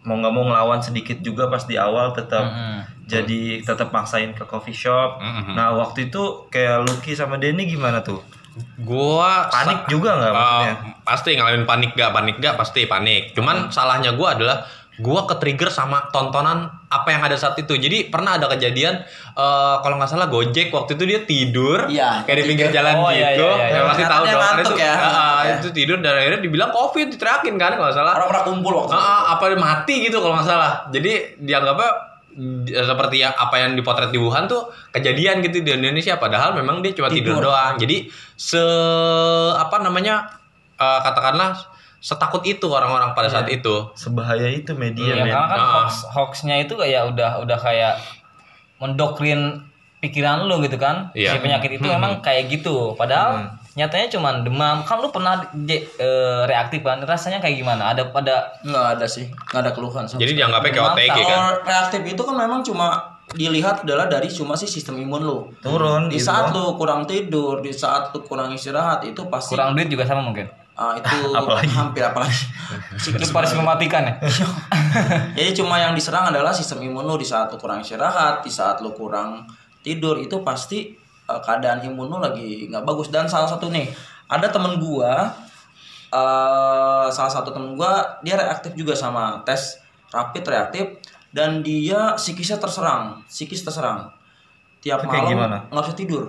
mau 0.00 0.16
nggak 0.16 0.32
mau 0.32 0.48
ngelawan 0.48 0.80
sedikit 0.80 1.20
juga 1.20 1.52
pas 1.52 1.60
di 1.68 1.76
awal 1.76 2.16
tetap 2.16 2.48
Mm-mm. 2.48 3.04
jadi 3.04 3.60
tetap 3.60 3.92
maksain 3.92 4.32
ke 4.32 4.48
coffee 4.48 4.72
shop. 4.72 5.20
Mm-mm. 5.20 5.52
Nah 5.52 5.76
waktu 5.76 6.08
itu 6.08 6.48
kayak 6.48 6.88
Lucky 6.88 7.12
sama 7.12 7.36
Denny 7.36 7.68
gimana 7.68 8.00
tuh? 8.00 8.24
Gua 8.80 9.46
Panik 9.52 9.86
juga 9.86 10.16
nggak 10.16 10.32
maksudnya? 10.32 10.72
Eh, 10.72 10.76
pasti 11.06 11.30
ngalamin 11.36 11.64
panik 11.68 11.92
gak 11.94 12.10
panik 12.10 12.36
gak 12.42 12.56
pasti 12.58 12.88
panik 12.88 13.30
cuman 13.36 13.70
salahnya 13.70 14.16
gua 14.16 14.34
adalah 14.34 14.64
gua 15.00 15.24
ke 15.24 15.34
trigger 15.40 15.68
sama 15.68 16.12
tontonan 16.12 16.68
apa 16.86 17.08
yang 17.08 17.24
ada 17.24 17.34
saat 17.34 17.56
itu. 17.56 17.74
Jadi 17.74 18.12
pernah 18.12 18.36
ada 18.36 18.46
kejadian 18.46 19.00
eh, 19.34 19.76
kalau 19.80 19.96
nggak 19.96 20.10
salah 20.10 20.28
gojek 20.28 20.68
waktu 20.70 20.94
itu 20.94 21.04
dia 21.08 21.20
tidur 21.24 21.88
Iya, 21.88 22.22
kayak 22.28 22.36
di 22.36 22.44
pinggir 22.44 22.68
jalan 22.70 22.94
Oh, 23.00 23.08
iya, 23.08 23.34
gitu. 23.34 23.48
iya, 23.48 23.66
iya. 23.66 23.78
ya 23.80 23.88
pasti 23.88 24.04
tahu 24.04 24.22
dong. 24.22 24.30
Itu 24.30 24.36
ya, 24.36 24.52
ngantuk 24.54 24.78
ya. 24.78 24.94
itu 25.56 25.68
tidur 25.72 25.96
dan 25.98 26.12
akhirnya 26.14 26.40
dibilang 26.40 26.70
covid 26.70 27.06
diteriakin 27.10 27.54
kan 27.56 27.72
kalau 27.74 27.88
nggak 27.88 27.96
salah. 27.96 28.12
Orang-orang 28.20 28.44
kumpul 28.44 28.72
waktu 28.84 28.92
Ah, 28.94 29.00
itu. 29.00 29.32
apa 29.34 29.44
mati 29.56 29.94
gitu 30.04 30.16
kalau 30.20 30.34
nggak 30.36 30.48
salah. 30.48 30.72
Jadi 30.92 31.12
dianggapnya 31.40 31.90
seperti 32.70 33.26
ya 33.26 33.34
apa 33.34 33.58
yang 33.58 33.74
dipotret 33.74 34.14
di 34.14 34.18
Wuhan 34.22 34.46
tuh 34.46 34.70
kejadian 34.94 35.42
gitu 35.42 35.66
di 35.66 35.70
Indonesia. 35.74 36.14
Padahal 36.16 36.54
memang 36.54 36.78
dia 36.78 36.94
cuma 36.94 37.10
tidur, 37.10 37.38
Tidur. 37.42 37.50
doang. 37.50 37.74
Jadi 37.74 38.06
se 38.38 38.62
apa 39.54 39.82
namanya 39.82 40.30
eh, 40.78 41.00
katakanlah 41.02 41.58
setakut 42.00 42.40
itu 42.42 42.64
orang-orang 42.66 43.12
pada 43.12 43.28
saat 43.28 43.46
itu 43.46 43.92
Sebahaya 43.94 44.48
itu 44.48 44.72
media 44.72 45.12
Iya, 45.12 45.14
men. 45.20 45.30
karena 45.30 45.46
kan 45.46 45.58
Ah. 45.58 45.68
hoax 45.78 45.92
hoaxnya 46.08 46.56
itu 46.58 46.72
kayak 46.74 47.12
udah 47.12 47.38
udah 47.38 47.56
kayak 47.56 48.00
mendokrin 48.78 49.60
pikiran 50.00 50.48
lu 50.48 50.60
gitu 50.60 50.80
kan. 50.80 51.12
Iya. 51.12 51.36
Si 51.36 51.38
penyakit 51.38 51.76
itu 51.76 51.84
Hmm. 51.84 52.00
memang 52.00 52.12
kayak 52.18 52.48
gitu. 52.48 52.96
Padahal 52.96 53.52
nyatanya 53.70 54.08
cuma 54.08 54.32
demam. 54.34 54.80
Kan 54.80 54.98
lu 54.98 55.12
pernah 55.12 55.36
je- 55.60 55.84
eh, 55.92 56.42
reaktif 56.46 56.80
kan? 56.80 56.98
Rasanya 56.98 57.38
kayak 57.38 57.60
gimana? 57.60 57.92
Ada 57.92 58.08
pada 58.08 58.48
Nggak 58.64 58.86
ada 58.96 59.06
sih, 59.06 59.28
nggak 59.28 59.60
ada 59.60 59.70
keluhan. 59.70 60.04
sama 60.04 60.18
jadi 60.18 60.32
dianggapnya 60.34 60.72
kayak 60.72 60.86
OTG 60.90 61.18
kan 61.18 61.20
Kalau 61.22 61.48
reaktif 61.62 62.02
itu 62.06 62.22
kan 62.24 62.34
memang 62.34 62.60
cuma 62.62 62.86
dilihat 63.30 63.84
adalah 63.84 64.08
dari 64.08 64.26
cuma 64.26 64.56
si 64.56 64.66
sistem 64.66 64.98
imun 64.98 65.22
lu. 65.22 65.38
Turun 65.60 66.08
Di 66.08 66.16
gitu 66.16 66.26
saat 66.26 66.50
lu 66.50 66.74
kurang 66.74 67.04
tidur, 67.04 67.60
di 67.60 67.70
saat 67.70 68.10
lu 68.10 68.24
kurang 68.24 68.50
istirahat 68.50 69.04
itu 69.04 69.22
pasti 69.28 69.52
kurang 69.52 69.76
duit 69.76 69.86
juga 69.86 70.02
sama 70.02 70.24
mungkin. 70.24 70.48
Ah, 70.80 70.96
itu 70.96 71.16
Apalagi? 71.38 71.68
hampir 71.76 72.00
apalagi. 72.00 72.48
Lu 73.20 73.26
harus 73.36 73.52
mematikan 73.52 74.02
ya. 74.08 74.14
Jadi 75.36 75.60
cuma 75.60 75.76
yang 75.76 75.92
diserang 75.92 76.32
adalah 76.32 76.50
sistem 76.56 76.80
imun 76.80 77.04
lu 77.04 77.20
di 77.20 77.26
saat 77.28 77.52
lu 77.52 77.60
kurang 77.60 77.84
istirahat, 77.84 78.40
di 78.40 78.48
saat 78.48 78.80
lu 78.80 78.96
kurang 78.96 79.44
tidur 79.84 80.16
itu 80.16 80.40
pasti 80.40 80.96
eh, 81.28 81.40
keadaan 81.44 81.84
imun 81.84 82.08
lu 82.08 82.16
lagi 82.16 82.66
nggak 82.72 82.82
bagus 82.82 83.12
dan 83.12 83.28
salah 83.28 83.46
satu 83.46 83.68
nih 83.68 83.92
ada 84.30 84.48
temen 84.48 84.80
gua 84.80 85.28
eh 86.10 87.06
salah 87.12 87.30
satu 87.30 87.54
temen 87.54 87.78
gua 87.78 88.18
dia 88.24 88.34
reaktif 88.34 88.74
juga 88.74 88.98
sama 88.98 89.46
tes 89.46 89.78
rapid 90.10 90.42
reaktif 90.42 90.98
dan 91.30 91.62
dia 91.62 92.18
psikisnya 92.18 92.58
terserang, 92.58 93.22
psikis 93.30 93.62
terserang. 93.62 94.10
Tiap 94.82 95.06
kayak 95.06 95.36
malam 95.36 95.70
nggak 95.70 95.84
bisa 95.86 95.94
tidur. 95.94 96.24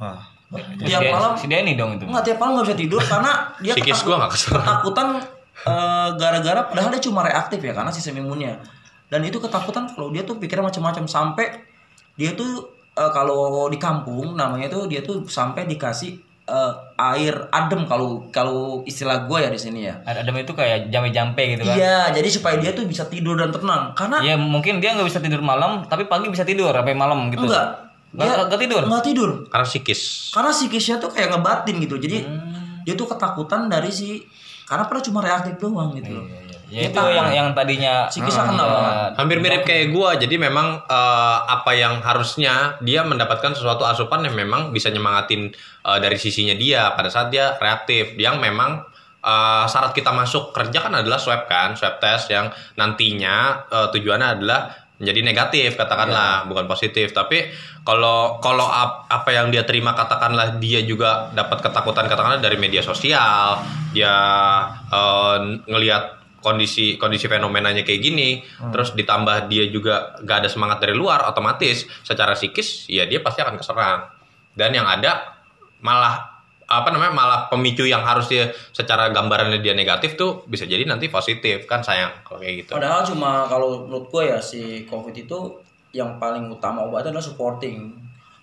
Wah. 0.00 0.35
Tiap 0.48 1.00
Si- 1.00 1.10
malam 1.10 1.32
si 1.34 1.46
Denny 1.46 1.74
dong 1.74 1.94
itu. 1.94 2.04
Enggak 2.04 2.24
tiap 2.24 2.38
malam 2.38 2.52
nggak 2.54 2.66
bisa 2.66 2.78
tidur 2.78 3.00
karena 3.00 3.32
dia 3.58 3.72
Psikis 3.72 3.90
ketakut- 3.92 4.06
gua 4.06 4.16
nggak 4.20 4.32
ketakutan 4.32 5.06
eh, 5.58 6.08
gara-gara 6.14 6.60
padahal 6.64 6.90
dia 6.90 7.02
cuma 7.02 7.20
reaktif 7.20 7.58
ya 7.58 7.72
karena 7.72 7.90
sistem 7.90 8.20
imunnya 8.20 8.54
dan 9.06 9.20
itu 9.20 9.36
ketakutan 9.36 9.88
kalau 9.88 10.08
dia 10.08 10.22
tuh 10.22 10.36
pikirnya 10.36 10.62
macam-macam 10.64 11.04
sampai 11.04 11.46
dia 12.14 12.32
tuh 12.32 12.62
eh, 12.92 13.10
kalau 13.10 13.42
di 13.66 13.76
kampung 13.76 14.34
namanya 14.34 14.68
tuh 14.68 14.84
dia 14.84 15.00
tuh 15.00 15.24
sampai 15.24 15.64
dikasih 15.64 16.14
eh, 16.44 16.72
air 16.96 17.34
adem 17.50 17.82
kalau 17.84 18.28
kalau 18.28 18.58
istilah 18.82 19.24
gue 19.24 19.38
ya 19.40 19.48
di 19.48 19.56
sini 19.56 19.80
ya 19.82 19.98
Ada 20.00 20.22
Adam 20.22 20.36
itu 20.36 20.52
kayak 20.52 20.88
jampe-jampe 20.88 21.42
gitu 21.48 21.62
kan. 21.64 21.74
iya 21.74 21.98
jadi 22.10 22.28
supaya 22.28 22.54
dia 22.56 22.70
tuh 22.70 22.84
bisa 22.84 23.02
tidur 23.04 23.34
dan 23.34 23.50
tenang 23.50 23.90
karena 23.92 24.22
Ya 24.22 24.34
mungkin 24.36 24.78
dia 24.78 24.92
nggak 24.92 25.04
bisa 25.04 25.18
tidur 25.18 25.40
malam, 25.40 25.82
tapi 25.82 26.06
pagi 26.06 26.28
bisa 26.28 26.42
tidur 26.42 26.70
sampai 26.70 26.94
malam 26.94 27.26
gitu. 27.28 27.42
enggak 27.42 27.85
Nggak- 28.16 28.26
dia 28.26 28.44
nggak 28.46 28.60
tidur? 28.60 28.82
nggak 28.82 29.04
tidur. 29.04 29.30
Karena 29.46 29.66
psikis. 29.66 30.00
Karena 30.32 30.50
psikisnya 30.50 30.96
tuh 30.96 31.10
kayak 31.10 31.28
ngebatin 31.30 31.76
gitu. 31.78 31.96
Jadi 31.96 32.18
Hmm. 32.20 32.80
dia 32.82 32.94
tuh 32.94 33.06
ketakutan 33.06 33.66
dari 33.66 33.88
si 33.88 34.24
karena 34.64 34.82
pernah 34.84 35.02
cuma 35.02 35.20
reaktif 35.20 35.54
doang 35.56 35.94
gitu 35.94 36.10
loh. 36.12 36.26
Ya 36.66 36.82
itu 36.84 36.98
yang 36.98 37.30
yang 37.30 37.48
tadinya 37.52 38.10
Psikisnya 38.10 38.42
kena 38.44 38.58
eh, 38.58 38.66
banget. 38.66 39.10
hampir 39.14 39.38
mirip 39.38 39.62
kayak 39.62 39.86
gua. 39.88 40.16
Jadi 40.16 40.34
memang 40.34 40.80
eh, 40.80 41.38
apa 41.46 41.70
yang 41.72 42.00
harusnya 42.00 42.74
dia 42.80 43.00
mendapatkan 43.00 43.52
sesuatu 43.52 43.84
asupan 43.84 44.22
yang 44.22 44.34
memang 44.34 44.72
bisa 44.72 44.88
nyemangatin 44.88 45.54
eh, 45.84 45.98
dari 46.00 46.16
sisinya 46.16 46.52
dia. 46.52 46.90
Pada 46.90 47.06
saat 47.06 47.28
dia 47.28 47.54
reaktif 47.54 48.16
yang 48.16 48.40
memang 48.40 48.82
eh, 49.22 49.64
syarat 49.64 49.92
kita 49.92 50.10
masuk 50.10 50.50
kerja 50.50 50.80
kan 50.80 50.92
adalah 50.92 51.18
swab 51.18 51.46
kan 51.46 51.74
swab 51.74 51.98
test 51.98 52.30
yang 52.30 52.50
nantinya 52.74 53.36
eh, 53.68 53.88
tujuannya 53.90 54.28
adalah 54.34 54.66
menjadi 54.96 55.20
negatif 55.20 55.68
katakanlah 55.76 56.48
bukan 56.48 56.64
positif. 56.64 57.12
Tapi 57.12 57.52
kalau 57.84 58.40
kalau 58.40 58.64
ap- 58.64 59.04
apa 59.12 59.30
yang 59.32 59.52
dia 59.52 59.62
terima 59.68 59.92
katakanlah 59.92 60.56
dia 60.56 60.80
juga 60.84 61.28
dapat 61.36 61.60
ketakutan 61.60 62.08
katakanlah 62.08 62.40
dari 62.40 62.56
media 62.56 62.80
sosial 62.80 63.60
dia 63.92 64.14
eh, 64.92 65.38
ngelihat 65.68 66.16
kondisi 66.40 66.94
kondisi 66.94 67.26
fenomenanya 67.26 67.82
kayak 67.82 68.00
gini 68.06 68.38
terus 68.70 68.94
ditambah 68.94 69.50
dia 69.50 69.66
juga 69.66 70.14
gak 70.22 70.46
ada 70.46 70.48
semangat 70.52 70.78
dari 70.78 70.94
luar 70.94 71.26
otomatis 71.26 71.90
secara 72.06 72.38
psikis 72.38 72.86
ya 72.86 73.02
dia 73.08 73.18
pasti 73.20 73.42
akan 73.42 73.56
keserang. 73.58 74.00
Dan 74.56 74.72
yang 74.72 74.88
ada 74.88 75.36
malah 75.84 76.35
apa 76.66 76.90
namanya 76.90 77.14
malah 77.14 77.40
pemicu 77.46 77.86
yang 77.86 78.02
harusnya 78.02 78.50
secara 78.74 79.14
gambarannya 79.14 79.62
dia 79.62 79.70
negatif 79.70 80.18
tuh 80.18 80.42
bisa 80.50 80.66
jadi 80.66 80.82
nanti 80.82 81.06
positif 81.06 81.62
kan 81.70 81.78
sayang 81.78 82.10
kalau 82.26 82.42
kayak 82.42 82.66
gitu 82.66 82.70
Padahal 82.74 83.06
cuma 83.06 83.46
kalau 83.46 83.86
menurut 83.86 84.10
gue 84.10 84.22
ya 84.34 84.38
si 84.42 84.82
COVID 84.90 85.14
itu 85.14 85.38
yang 85.94 86.18
paling 86.18 86.50
utama 86.50 86.82
obatnya 86.82 87.14
adalah 87.14 87.24
supporting. 87.24 87.94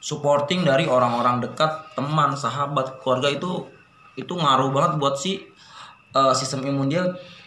Supporting 0.03 0.63
dari 0.67 0.87
orang-orang 0.87 1.43
dekat, 1.43 1.95
teman, 1.95 2.35
sahabat, 2.35 2.99
keluarga 3.03 3.27
itu 3.31 3.67
itu 4.15 4.33
ngaruh 4.33 4.71
banget 4.71 4.91
buat 4.99 5.15
si 5.19 5.43
eh, 6.15 6.33
sistem 6.33 6.63
imun 6.63 6.87
dia 6.87 7.03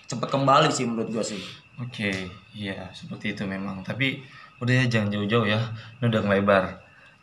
cepat 0.07 0.29
kembali 0.31 0.71
sih 0.71 0.85
menurut 0.87 1.09
gue 1.11 1.25
sih. 1.25 1.41
Oke, 1.77 2.31
iya 2.57 2.89
seperti 2.93 3.37
itu 3.37 3.45
memang. 3.45 3.85
Tapi 3.85 4.25
udah 4.61 4.73
ya 4.73 4.85
jangan 4.89 5.13
jauh-jauh 5.13 5.45
ya, 5.45 5.61
ini 6.01 6.05
udah 6.09 6.23
ngelebar. 6.25 6.65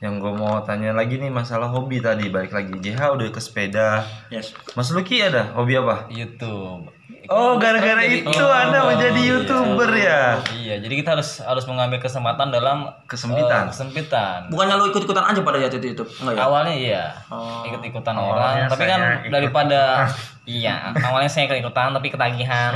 Yang 0.04 0.20
gue 0.20 0.34
mau 0.36 0.60
tanya 0.68 0.92
lagi 0.92 1.16
nih 1.16 1.32
masalah 1.32 1.72
hobi 1.72 2.04
tadi, 2.04 2.28
balik 2.28 2.52
lagi. 2.52 2.76
JH 2.76 3.16
udah 3.16 3.32
ke 3.32 3.40
sepeda. 3.40 4.04
Yes. 4.28 4.52
Mas 4.76 4.92
Lucky 4.92 5.24
ada 5.24 5.56
hobi 5.56 5.80
apa? 5.80 6.12
YouTube. 6.12 6.92
Oh, 7.26 7.56
gara-gara 7.56 8.00
Jadi- 8.00 8.20
itu 8.22 8.44
Anda 8.44 8.84
menjadi 8.86 9.16
iya. 9.18 9.32
YouTuber 9.34 9.90
ya? 9.94 10.22
Iya, 10.54 10.76
jadi 10.78 10.94
kita 10.94 11.10
harus 11.14 11.40
harus 11.40 11.64
mengambil 11.66 11.96
kesempatan 11.98 12.48
dalam 12.50 12.92
Kesempitan. 13.04 13.64
eh, 13.66 13.72
kesempitan. 13.72 14.40
Bukannya 14.48 14.76
lu 14.76 14.86
ikut-ikutan 14.90 15.24
aja 15.26 15.40
pada 15.40 15.56
saat 15.58 15.72
itu 15.74 15.88
YouTube? 15.90 16.12
Enggak 16.18 16.34
ya? 16.34 16.42
Awalnya 16.42 16.74
iya, 16.74 17.04
Oh. 17.28 17.64
ikut-ikutan 17.64 18.16
orang, 18.16 18.68
tapi 18.68 18.84
kan 18.86 19.00
ikut. 19.20 19.32
daripada 19.32 19.82
iya, 20.50 20.92
awalnya 20.98 21.28
saya 21.28 21.48
ikut-ikutan 21.48 21.92
tapi 21.92 22.08
ketagihan. 22.10 22.72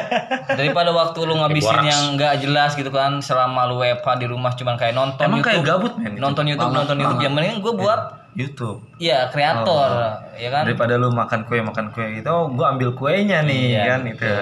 daripada 0.52 0.90
waktu 0.90 1.18
lu 1.22 1.34
ngabisin 1.38 1.80
yang 1.82 2.02
nggak 2.14 2.34
jelas 2.40 2.72
gitu 2.72 2.88
kan 2.88 3.20
selama 3.20 3.64
lu 3.66 3.76
WFH 3.78 4.08
di 4.16 4.26
rumah 4.26 4.52
cuman 4.52 4.76
kayak 4.76 4.94
nonton 4.94 5.24
Emang 5.26 5.40
kayak 5.40 5.60
YouTube. 5.60 5.68
gabut 5.70 5.92
men? 5.96 6.12
gitu? 6.12 6.20
nonton 6.22 6.44
YouTube, 6.46 6.64
Banget, 6.66 6.78
nonton 6.78 6.96
YouTube 6.98 7.20
yang 7.20 7.32
mending 7.34 7.56
gue 7.58 7.74
buat 7.74 8.00
YouTube. 8.32 8.80
iya 8.96 9.28
kreator, 9.28 10.20
ya 10.36 10.48
kan? 10.48 10.64
Daripada 10.64 10.96
lu 10.96 11.12
makan 11.12 11.44
kue 11.44 11.60
makan 11.60 11.92
kue 11.92 12.20
gitu, 12.20 12.28
oh 12.32 12.48
gua 12.48 12.72
ambil 12.72 12.96
kuenya 12.96 13.44
nih 13.44 13.76
Iya, 13.76 13.82
kan 13.92 14.00
itu. 14.08 14.32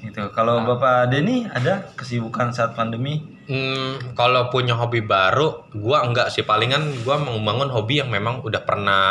Itu. 0.00 0.32
Kalau 0.32 0.64
Bapak 0.64 1.12
Denny 1.12 1.44
ada 1.44 1.92
kesibukan 1.92 2.56
saat 2.56 2.72
pandemi? 2.72 3.20
Hmm, 3.50 4.16
kalau 4.16 4.48
punya 4.48 4.72
hobi 4.72 5.04
baru, 5.04 5.68
gua 5.76 6.08
enggak 6.08 6.32
sih. 6.32 6.40
Palingan 6.46 7.04
gua 7.04 7.20
mau 7.20 7.36
membangun 7.36 7.68
hobi 7.68 8.00
yang 8.00 8.08
memang 8.08 8.40
udah 8.40 8.62
pernah 8.64 9.02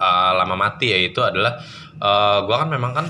uh, 0.00 0.32
lama 0.38 0.56
mati 0.56 0.88
yaitu 0.88 1.20
adalah 1.20 1.60
uh, 1.98 2.38
gua 2.46 2.66
kan 2.66 2.68
memang 2.70 2.92
kan 2.94 3.06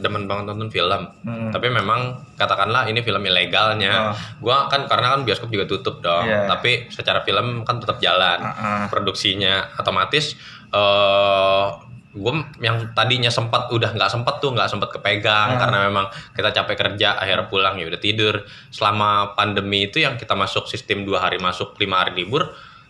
demen 0.00 0.24
banget 0.28 0.44
nonton 0.48 0.70
film. 0.70 1.02
Hmm. 1.26 1.50
Tapi 1.50 1.66
memang 1.68 2.24
katakanlah 2.36 2.86
ini 2.88 3.00
film 3.02 3.24
ilegalnya. 3.24 4.12
Oh. 4.12 4.14
Gua 4.44 4.56
kan 4.68 4.86
karena 4.88 5.18
kan 5.18 5.20
bioskop 5.26 5.50
juga 5.52 5.68
tutup 5.68 6.00
dong. 6.00 6.28
Iya. 6.28 6.48
Tapi 6.48 6.88
secara 6.88 7.24
film 7.24 7.64
kan 7.64 7.80
tetap 7.80 7.98
jalan. 7.98 8.38
Ah, 8.40 8.52
ah. 8.52 8.84
Produksinya 8.88 9.74
otomatis 9.76 10.36
eh 10.68 11.88
gue 12.18 12.34
yang 12.64 12.90
tadinya 12.96 13.30
sempat 13.30 13.70
udah 13.70 13.94
nggak 13.94 14.10
sempet 14.10 14.40
tuh 14.40 14.50
nggak 14.56 14.68
sempet 14.68 14.90
kepegang 14.96 15.54
Ah. 15.54 15.58
karena 15.60 15.78
memang 15.86 16.06
kita 16.34 16.50
capek 16.50 16.76
kerja 16.76 17.20
akhirnya 17.20 17.46
pulang 17.46 17.76
ya 17.78 17.86
udah 17.86 18.00
tidur 18.00 18.42
selama 18.72 19.36
pandemi 19.38 19.86
itu 19.86 20.02
yang 20.02 20.16
kita 20.18 20.32
masuk 20.34 20.66
sistem 20.66 21.04
dua 21.06 21.22
hari 21.22 21.38
masuk 21.38 21.78
lima 21.78 22.02
hari 22.02 22.24
libur 22.24 22.48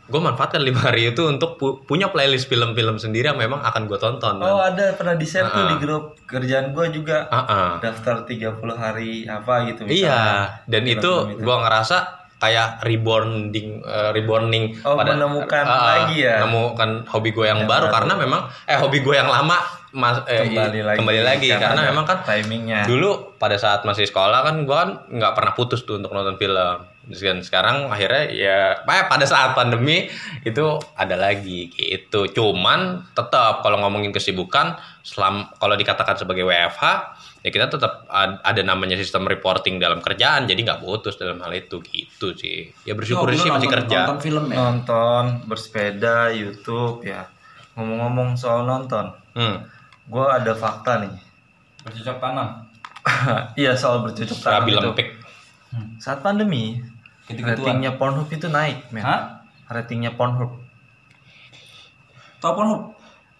gue 0.08 0.16
manfaatkan 0.18 0.58
lima 0.58 0.80
hari 0.82 1.08
itu 1.08 1.20
untuk 1.22 1.54
pu- 1.54 1.84
punya 1.84 2.08
playlist 2.08 2.48
film-film 2.48 2.96
sendiri 2.96 3.28
yang 3.28 3.36
memang 3.36 3.60
akan 3.60 3.84
gue 3.84 3.96
tonton 3.96 4.40
Oh 4.40 4.56
ada. 4.58 4.92
Pernah 4.92 5.14
di 5.14 5.22
share 5.22 5.44
tuh 5.46 5.54
Ah, 5.54 5.62
ah. 5.62 5.70
di 5.70 5.76
grup 5.78 6.04
kerjaan 6.24 6.72
gua 6.72 6.88
juga. 6.88 7.28
Ah, 7.28 7.38
ah. 7.40 7.68
daftar 7.78 8.24
30 8.24 8.56
hari 8.74 9.24
apa 9.24 9.68
gitu 9.68 9.84
iya. 9.86 10.48
Dan 10.64 10.84
itu 10.84 11.04
Film-film 11.04 11.44
gue 11.44 11.56
ngerasa 11.60 11.96
kayak 12.38 12.80
reborning 12.82 13.82
eh, 13.82 14.10
reborning 14.10 14.80
Oh, 14.82 14.96
menemukan 14.96 15.60
ah, 15.60 15.70
ah, 15.70 15.84
lagi 15.98 16.22
ya? 16.22 16.40
menemukan 16.40 17.04
hobi 17.04 17.30
gue 17.30 17.44
yang 17.44 17.66
baru 17.66 17.86
karena 17.88 18.14
memang 18.14 18.46
eh 18.64 18.74
hobi 18.74 19.00
gue 19.00 19.12
yang 19.12 19.26
lama 19.26 19.58
mas, 19.90 20.20
eh, 20.24 20.44
kembali 20.46 20.80
lagi. 20.84 20.98
kembali 21.00 21.20
lagi. 21.22 21.48
Karena 21.50 21.72
ada 21.74 21.88
memang 21.88 22.04
kan 22.04 22.18
timingnya. 22.22 22.84
dulu 22.84 23.34
pada 23.36 23.56
saat 23.56 23.82
masih 23.82 24.04
sekolah 24.04 24.40
kan 24.42 24.62
gua 24.62 24.76
kan 24.78 24.90
nggak 25.08 25.32
pernah 25.32 25.52
putus 25.52 25.82
tuh 25.82 25.96
untuk 25.96 26.12
nonton 26.12 26.36
film 26.36 26.76
Kan 27.08 27.40
sekarang 27.40 27.88
akhirnya 27.88 28.24
ya 28.28 28.58
eh, 28.84 29.04
pada 29.08 29.24
saat 29.24 29.56
pandemi 29.56 30.12
itu 30.44 30.64
ada 30.92 31.16
lagi 31.16 31.72
gitu. 31.72 32.28
Cuman 32.28 33.08
tetap 33.16 33.64
kalau 33.64 33.80
ngomongin 33.80 34.12
kesibukan 34.12 34.76
selam 35.00 35.48
kalau 35.56 35.72
dikatakan 35.72 36.20
sebagai 36.20 36.44
WFH 36.44 36.84
ya 37.40 37.48
kita 37.48 37.70
tetap 37.72 38.04
ad- 38.12 38.44
ada 38.44 38.60
namanya 38.60 38.98
sistem 39.00 39.24
reporting 39.24 39.80
dalam 39.80 40.04
kerjaan 40.04 40.44
jadi 40.44 40.58
nggak 40.58 40.84
putus 40.84 41.16
dalam 41.16 41.40
hal 41.40 41.48
itu 41.56 41.80
gitu 41.80 42.36
sih. 42.36 42.68
Ya 42.84 42.92
bersyukur 42.92 43.32
Yo, 43.32 43.40
sih 43.40 43.48
masih 43.48 43.72
nonton- 43.72 43.74
kerja. 43.88 43.98
Nonton 44.04 44.18
film 44.20 44.44
ya. 44.52 44.56
nonton 44.58 45.22
bersepeda 45.48 46.28
YouTube 46.28 47.08
ya. 47.08 47.24
Ngomong-ngomong 47.78 48.36
soal 48.36 48.68
nonton 48.68 49.16
hmm. 49.32 49.56
gue 50.12 50.26
ada 50.28 50.52
fakta 50.52 51.00
nih. 51.08 51.14
Bercocok 51.88 52.18
tanam. 52.20 52.48
iya 53.60 53.72
soal 53.72 54.04
bercocok 54.04 54.38
tanam 54.44 54.66
Rabi 54.66 54.72
itu. 54.76 54.80
lempik. 54.84 55.08
Saat 56.02 56.20
pandemi 56.20 56.80
Gitu-gituan. 57.28 57.56
ratingnya 57.76 57.92
Pornhub 57.94 58.28
itu 58.28 58.46
naik 58.48 58.88
men 58.88 59.04
Hah? 59.04 59.44
ratingnya 59.68 60.12
Pornhub 60.12 60.56
Tau 62.38 62.54
Pornhub? 62.54 62.94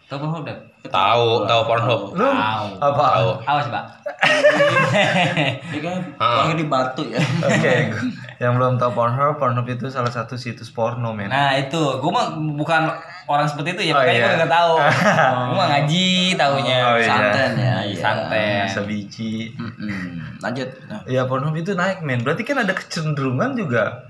Tahu 0.04 0.18
Pornhub 0.18 0.42
Dad? 0.42 0.58
tahu 0.84 1.44
tahu 1.44 1.62
Pornhub 1.64 2.00
lu 2.12 2.24
Tahu. 2.24 2.68
apa 2.78 3.04
tahu 3.12 3.28
Awas, 3.42 3.66
Pak. 3.66 3.84
Kan 5.78 5.98
lahir 6.18 6.56
di 6.56 6.64
Batu 6.64 7.02
ya. 7.04 7.20
oke 7.40 7.74
yang 8.42 8.52
belum 8.54 8.76
tahu 8.76 8.90
Pornhub 8.92 9.36
Pornhub 9.36 9.66
itu 9.66 9.88
salah 9.88 10.08
satu 10.08 10.34
situs 10.34 10.68
porno 10.68 11.10
men 11.10 11.28
Nah, 11.28 11.54
itu. 11.54 11.78
Gue 11.98 12.10
mah 12.10 12.30
bukan 12.34 12.88
orang 13.28 13.44
seperti 13.44 13.76
itu 13.76 13.82
ya, 13.88 13.92
Oh, 13.92 14.00
makanya 14.00 14.16
iya. 14.16 14.24
gue 14.26 14.40
gak 14.40 14.52
tahu. 14.52 14.74
gue 15.52 15.56
mah 15.56 15.68
ngaji 15.68 16.08
taunya. 16.34 16.78
Oh, 16.82 16.96
iya. 16.96 17.06
Santen 17.06 17.50
ya. 17.54 17.76
Iya, 17.84 17.96
santen. 18.00 18.64
sebiji 18.66 19.32
Mm-mm. 19.54 20.40
Lanjut. 20.40 20.68
Nah, 20.88 21.00
ya 21.04 21.22
Pornhub 21.28 21.54
itu 21.54 21.76
naik 21.76 22.00
men 22.00 22.24
berarti 22.24 22.42
kan 22.42 22.58
ada 22.58 22.72
kecenderungan 22.72 23.52
juga 23.54 24.08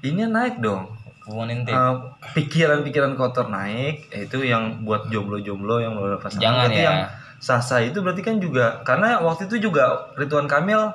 ini 0.00 0.22
naik 0.24 0.62
dong. 0.62 0.94
Eh, 1.26 1.94
pikiran-pikiran 2.38 3.18
kotor 3.18 3.50
naik 3.50 4.06
itu 4.14 4.46
yang 4.46 4.86
buat 4.86 5.10
jomblo-jomblo 5.10 5.82
yang 5.82 5.98
belum 5.98 6.14
ada 6.14 6.18
pasangan 6.22 6.38
Jangan 6.38 6.62
berarti 6.70 6.78
ya. 6.78 6.86
yang 6.86 6.98
sasa 7.42 7.76
itu 7.82 7.98
berarti 7.98 8.22
kan 8.22 8.38
juga 8.38 8.86
karena 8.86 9.18
waktu 9.18 9.50
itu 9.50 9.66
juga 9.66 10.14
Ridwan 10.14 10.46
Kamil 10.46 10.86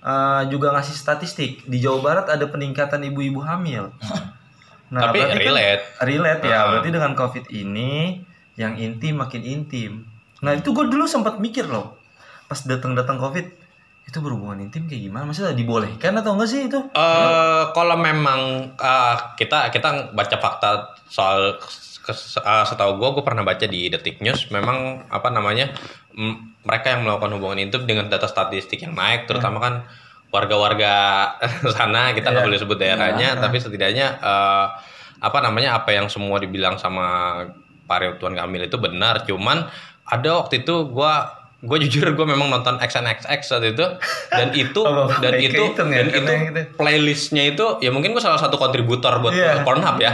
eh, 0.00 0.42
juga 0.48 0.72
ngasih 0.72 0.96
statistik 0.96 1.68
di 1.68 1.76
Jawa 1.76 2.00
Barat 2.00 2.26
ada 2.32 2.48
peningkatan 2.48 3.04
ibu-ibu 3.04 3.44
hamil 3.44 3.92
nah 4.88 5.10
Tapi 5.10 5.18
berarti 5.18 5.34
kan- 5.34 5.42
relate. 5.44 5.82
relate 6.00 6.42
ya 6.42 6.56
Ah. 6.56 6.64
berarti 6.70 6.90
dengan 6.90 7.12
covid 7.12 7.44
ini 7.48 8.22
yang 8.54 8.74
intim 8.76 9.18
makin 9.18 9.42
intim 9.42 10.06
nah 10.38 10.52
itu 10.52 10.70
gue 10.70 10.86
dulu 10.86 11.04
sempat 11.04 11.36
mikir 11.36 11.66
loh 11.66 11.98
pas 12.44 12.60
datang-datang 12.60 13.16
covid 13.16 13.46
itu 14.06 14.18
berhubungan 14.20 14.62
intim 14.62 14.86
kayak 14.86 15.02
gimana 15.02 15.26
maksudnya 15.26 15.50
dibolehkan 15.52 16.14
atau 16.14 16.32
enggak 16.32 16.46
sih 16.46 16.62
itu 16.64 16.78
Eh 16.78 17.62
kalau 17.72 17.96
memang 17.96 18.40
eh, 18.72 19.16
kita 19.34 19.68
kita 19.68 19.88
baca 20.12 20.36
fakta 20.36 20.70
soal 21.04 21.58
eh, 22.06 22.64
setahu 22.64 22.92
gue 22.96 23.08
gue 23.12 23.24
pernah 23.24 23.42
baca 23.42 23.66
di 23.66 23.90
Detik 23.90 24.20
News 24.20 24.46
memang 24.48 25.02
apa 25.08 25.26
namanya 25.28 25.74
mereka 26.62 26.86
yang 26.88 27.02
melakukan 27.02 27.34
hubungan 27.34 27.58
intim 27.60 27.82
dengan 27.82 28.06
data 28.06 28.24
statistik 28.24 28.78
yang 28.80 28.94
naik 28.94 29.26
terutama 29.26 29.58
kan 29.58 29.74
warga-warga 30.36 30.94
sana 31.76 32.12
kita 32.12 32.28
nggak 32.28 32.44
Iya. 32.44 32.48
boleh 32.52 32.60
sebut 32.60 32.76
daerahnya 32.76 33.28
tapi 33.40 33.56
setidaknya 33.56 34.06
eh, 34.20 34.66
apa 35.16 35.38
namanya 35.40 35.80
apa 35.80 35.96
yang 35.96 36.12
semua 36.12 36.36
dibilang 36.36 36.76
sama 36.76 37.40
Pak 37.88 37.98
Ridwan 38.20 38.36
Kamil 38.36 38.68
itu 38.68 38.76
benar 38.76 39.24
cuman 39.24 39.64
ada 40.04 40.30
waktu 40.38 40.60
itu 40.60 40.92
gue 40.92 41.12
gue 41.58 41.78
jujur 41.80 42.04
gue 42.10 42.26
memang 42.26 42.48
nonton 42.48 42.76
XNXX 42.76 43.40
saat 43.42 43.64
itu 43.64 43.80
dan 44.28 44.52
itu 44.62 44.76
Oh, 44.78 45.08
dan 45.16 45.34
itu 45.36 45.56
kehitung 45.56 45.88
ya, 45.88 46.04
dan 46.04 46.12
itu 46.12 46.32
playlistnya 46.72 47.48
itu 47.48 47.80
ya 47.80 47.88
mungkin 47.88 48.12
gue 48.12 48.20
salah 48.20 48.36
satu 48.36 48.54
kontributor 48.54 49.18
buat 49.18 49.32
Iya. 49.32 49.62
Pornhub 49.62 49.96
ya 49.96 50.12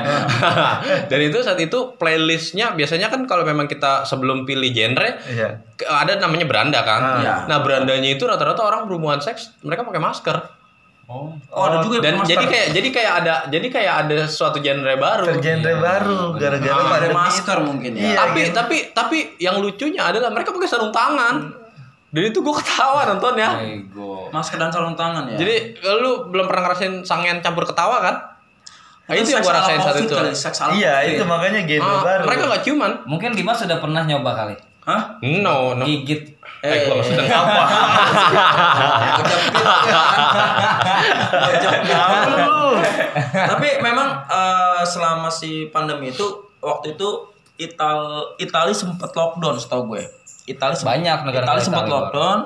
dan 1.11 1.19
itu 1.21 1.39
saat 1.39 1.59
itu 1.59 1.95
playlistnya 1.95 2.73
biasanya 2.73 3.09
kan 3.09 3.27
kalau 3.27 3.43
memang 3.43 3.67
kita 3.67 4.03
sebelum 4.03 4.43
pilih 4.43 4.71
genre 4.71 5.19
ke- 5.73 5.85
ada 5.85 6.15
namanya 6.17 6.45
beranda 6.45 6.81
kan 6.81 7.01
Ah. 7.03 7.19
Iya. 7.19 7.35
nah 7.47 7.59
berandanya 7.59 8.07
itu 8.09 8.23
rata-rata 8.23 8.63
orang 8.63 8.87
berhubungan 8.87 9.19
seks 9.19 9.59
mereka 9.61 9.83
pakai 9.83 9.99
masker 9.99 10.37
Oh. 11.13 11.29
Oh, 11.53 11.63
ada 11.69 11.85
juga 11.85 12.01
dan 12.01 12.25
jadi 12.25 12.45
kayak 12.49 12.67
jadi 12.73 12.89
kayak 12.89 13.13
ada 13.21 13.35
jadi 13.53 13.67
kayak 13.69 13.95
ada 14.09 14.25
suatu 14.25 14.65
genre 14.65 14.97
baru 14.97 15.29
tergenre 15.29 15.77
baru 15.77 16.33
gara-gara 16.41 16.73
Pakai 16.73 16.89
pandemi 16.89 17.17
masker 17.21 17.59
mungkin 17.61 17.91
ya. 17.93 18.01
Iya. 18.01 18.17
tapi 18.17 18.41
gitu. 18.41 18.55
tapi 18.57 18.77
tapi 18.97 19.19
yang 19.37 19.61
lucunya 19.61 20.09
adalah 20.09 20.33
mereka 20.33 20.57
pakai 20.57 20.65
sarung 20.65 20.89
tangan 20.89 21.53
dan 22.13 22.23
itu 22.25 22.39
gue 22.41 22.55
ketawa 22.65 23.05
nontonnya 23.09 23.61
Ego. 23.61 24.33
Masker 24.33 24.57
dan 24.57 24.73
sarung 24.73 24.97
tangan 24.97 25.37
ya. 25.37 25.37
jadi 25.37 25.77
lu 26.01 26.33
belum 26.33 26.49
pernah 26.49 26.73
ngerasain 26.73 27.05
sangen 27.05 27.45
campur 27.45 27.69
ketawa 27.69 28.01
kan 28.01 28.17
nah, 29.05 29.13
itu 29.13 29.29
yang 29.37 29.45
gue 29.45 29.53
rasain 29.53 29.79
saat 29.85 29.97
COVID 30.01 30.09
itu 30.09 30.17
iya 30.81 31.05
COVID. 31.05 31.13
itu 31.13 31.25
makanya 31.29 31.61
genre 31.69 31.93
Ah, 31.93 32.01
baru 32.01 32.23
mereka 32.25 32.43
nggak 32.49 32.63
ciuman 32.65 32.93
Mungkin 33.05 33.37
Dimas 33.37 33.61
sudah 33.61 33.77
pernah 33.77 34.01
nyoba 34.09 34.33
kali. 34.33 34.57
Hah? 34.83 35.21
no 35.21 35.77
no 35.77 35.85
Gigit. 35.85 36.41
Eh, 36.63 36.87
gua 36.87 37.03
maksudnya 37.03 37.27
apa? 37.27 37.63
Tapi 43.51 43.69
memang 43.83 44.09
eh, 44.31 44.83
selama 44.87 45.27
si 45.27 45.67
pandemi 45.75 46.15
itu 46.15 46.23
waktu 46.63 46.95
itu 46.95 47.35
Ital 47.59 48.31
Itali 48.39 48.75
sempat 48.79 49.11
lockdown 49.11 49.59
setahu 49.59 49.91
gue. 49.95 50.07
Itali 50.47 50.79
Banyak 50.79 51.19
negara 51.27 51.45
Itali 51.51 51.63
sempat 51.63 51.91
lockdown. 51.91 52.39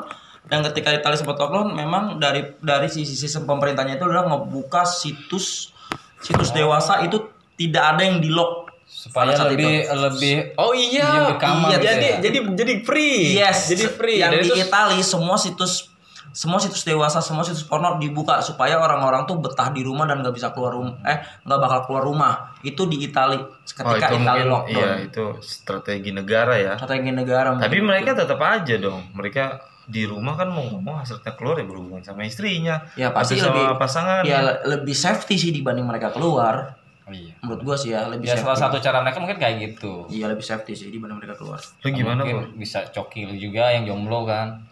Dan 0.46 0.62
ketika 0.72 0.94
Itali 0.96 1.16
sempat 1.20 1.36
lockdown 1.36 1.76
memang 1.76 2.16
dari 2.16 2.56
dari 2.64 2.88
sisi 2.88 3.12
sistem 3.12 3.44
pemerintahnya 3.44 4.00
itu 4.00 4.04
adalah 4.08 4.32
ngebuka 4.32 4.88
situs 4.88 5.76
situs 6.24 6.56
dewasa 6.56 7.04
itu 7.04 7.20
tidak 7.60 7.84
ada 7.96 8.02
yang 8.04 8.24
di 8.24 8.32
lock 8.32 8.66
Supaya 8.86 9.34
Pada 9.34 9.34
saat 9.36 9.50
lebih 9.52 9.74
lebih 9.84 10.34
Oh 10.54 10.70
iya, 10.70 11.26
di 11.26 11.34
kamar 11.36 11.68
iya 11.68 11.76
gitu 11.76 11.84
jadi 11.84 12.06
ya? 12.06 12.16
jadi 12.22 12.38
jadi 12.54 12.72
free. 12.80 13.18
Yes, 13.34 13.58
jadi 13.68 13.84
free. 13.88 14.18
Yang 14.18 14.30
Dan 14.30 14.40
di 14.40 14.48
itu 14.48 14.54
Itali 14.62 14.98
semua 15.00 15.34
situs 15.34 15.90
semua 16.28 16.60
situs 16.60 16.84
dewasa, 16.84 17.16
semua 17.18 17.40
situs 17.40 17.64
porno 17.64 17.96
dibuka 17.96 18.38
supaya 18.38 18.76
orang-orang 18.76 19.24
tuh 19.24 19.40
betah 19.40 19.72
di 19.72 19.80
rumah 19.80 20.04
dan 20.04 20.20
nggak 20.20 20.32
bisa 20.32 20.52
keluar 20.52 20.68
rumah, 20.70 20.92
eh 21.02 21.16
nggak 21.42 21.58
bakal 21.58 21.78
keluar 21.82 22.02
rumah. 22.04 22.32
Itu 22.60 22.84
di 22.84 23.00
Itali 23.00 23.36
oh 23.36 23.48
ketika 23.64 23.88
itu 24.06 24.14
Itali 24.14 24.20
mungkin 24.20 24.46
lockdown. 24.46 24.76
iya 24.76 24.90
itu 25.00 25.24
strategi 25.40 26.10
negara 26.12 26.54
ya 26.54 26.72
Strategi 26.76 27.10
negara. 27.10 27.56
tapi 27.56 27.80
mereka 27.80 28.12
tetap 28.12 28.36
aja 28.38 28.74
dong 28.76 29.08
mereka 29.10 29.58
di 29.82 30.02
rumah 30.02 30.34
kan 30.34 30.46
mau 30.46 30.66
ngomong 30.66 31.00
hasilnya 31.00 31.32
keluar 31.32 31.56
ya 31.56 31.64
berhubungan 31.64 32.02
sama 32.02 32.22
istrinya 32.22 32.84
ya 32.94 33.10
pasti 33.10 33.38
sama 33.38 33.54
lebih 33.54 33.64
pasangan 33.76 34.22
ya 34.22 34.38
le- 34.42 34.60
lebih 34.68 34.92
safety 34.92 35.34
sih 35.34 35.50
dibanding 35.50 35.84
mereka 35.84 36.12
keluar. 36.12 36.76
Iya. 37.06 37.38
Menurut 37.38 37.62
gua 37.62 37.76
sih 37.76 37.90
ya 37.90 38.06
lebih 38.06 38.24
Ya 38.24 38.34
safety. 38.34 38.44
salah 38.44 38.58
satu 38.60 38.76
cara 38.78 38.98
mereka 38.98 39.18
mungkin 39.18 39.36
kayak 39.36 39.54
gitu. 39.60 40.06
Iya 40.08 40.26
lebih 40.26 40.42
safety 40.42 40.74
sih 40.74 40.88
dibanding 40.88 41.16
mereka 41.16 41.34
keluar. 41.34 41.56
lu 41.56 41.88
gimana 41.88 42.20
mungkin 42.20 42.38
Bor? 42.42 42.58
bisa 42.58 42.82
coki 42.86 43.24
lu 43.24 43.34
juga 43.34 43.70
yang 43.70 43.84
jomblo 43.84 44.24
kan. 44.24 44.66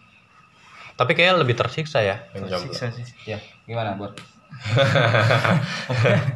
tapi 0.95 1.11
kayaknya 1.11 1.39
lebih 1.41 1.55
tersiksa 1.55 1.99
ya. 1.99 2.19
Tersiksa 2.29 2.87
sih 2.89 3.03
Ya, 3.25 3.35
gimana, 3.63 3.95
Bor? 3.95 4.11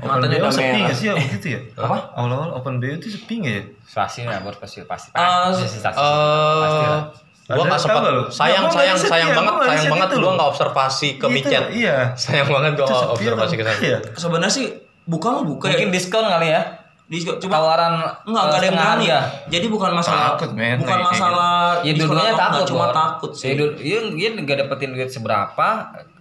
open 0.02 0.20
BO 0.22 0.36
udah 0.38 0.52
sepi 0.52 0.78
nggak 0.78 0.92
sih 0.94 1.08
waktu 1.08 1.36
itu 1.36 1.48
ya 1.50 1.62
Apa? 1.80 1.96
awal-awal 2.14 2.50
open 2.54 2.76
BO 2.78 2.92
itu 2.94 3.08
sepi 3.10 3.34
nggak 3.40 3.54
ya 3.54 3.64
Pasti 3.90 4.22
lah, 4.24 4.40
Bor, 4.40 4.54
pasti 4.54 4.84
pasti. 4.84 5.10
Ah, 5.14 5.50
Pasti, 5.50 5.64
pasti, 5.66 5.80
pasti. 5.82 6.00
Eh, 6.00 6.60
Pasti 6.60 6.86
lah. 6.86 7.04
gua 7.50 7.66
tahu 7.66 7.80
sempat 7.80 8.02
sayang 8.30 8.66
sayang 8.68 8.94
sayang 8.96 9.30
banget 9.34 9.54
sayang 9.66 9.90
banget 9.90 10.08
itu 10.10 10.18
gua 10.20 10.32
nggak 10.36 10.50
observasi 10.50 11.10
ke 11.14 11.26
Gitu, 11.26 11.34
micet 11.34 11.64
iya 11.72 11.96
sayang 12.14 12.46
banget 12.46 12.72
gua 12.76 12.86
Itu 12.86 12.96
observasi 13.16 13.54
ke 13.56 13.64
sana 13.64 13.80
iya 13.82 13.98
Sebenarnya 14.14 14.52
sih 14.52 14.68
buka 15.06 15.28
mah 15.32 15.44
buka 15.44 15.66
ya. 15.66 15.72
Mungkin 15.76 15.90
diskon 15.90 16.26
kali 16.26 16.50
ya. 16.50 16.62
Di, 17.06 17.26
coba 17.26 17.42
Tawaran 17.52 17.94
Enggak, 18.22 18.44
enggak 18.46 18.46
ada 18.54 18.66
yang 18.66 18.78
berani. 18.78 19.06
harga. 19.08 19.20
Jadi 19.50 19.66
bukan 19.68 19.92
masalah 19.92 20.26
Takut, 20.30 20.52
men, 20.54 20.78
bukan 20.78 21.00
masalah 21.02 21.54
Ya 21.80 21.92
diskon 21.92 22.06
dua-duanya 22.08 22.30
atau 22.30 22.38
enggak, 22.38 22.54
takut, 22.54 22.70
cuma 22.70 22.86
Bor. 22.86 22.94
takut 22.94 23.32
sih. 23.34 23.50
Ya, 23.50 23.66
Iya, 23.74 24.00
dia 24.12 24.30
nggak 24.36 24.58
dapetin 24.60 24.90
duit 24.94 25.10
seberapa, 25.10 25.68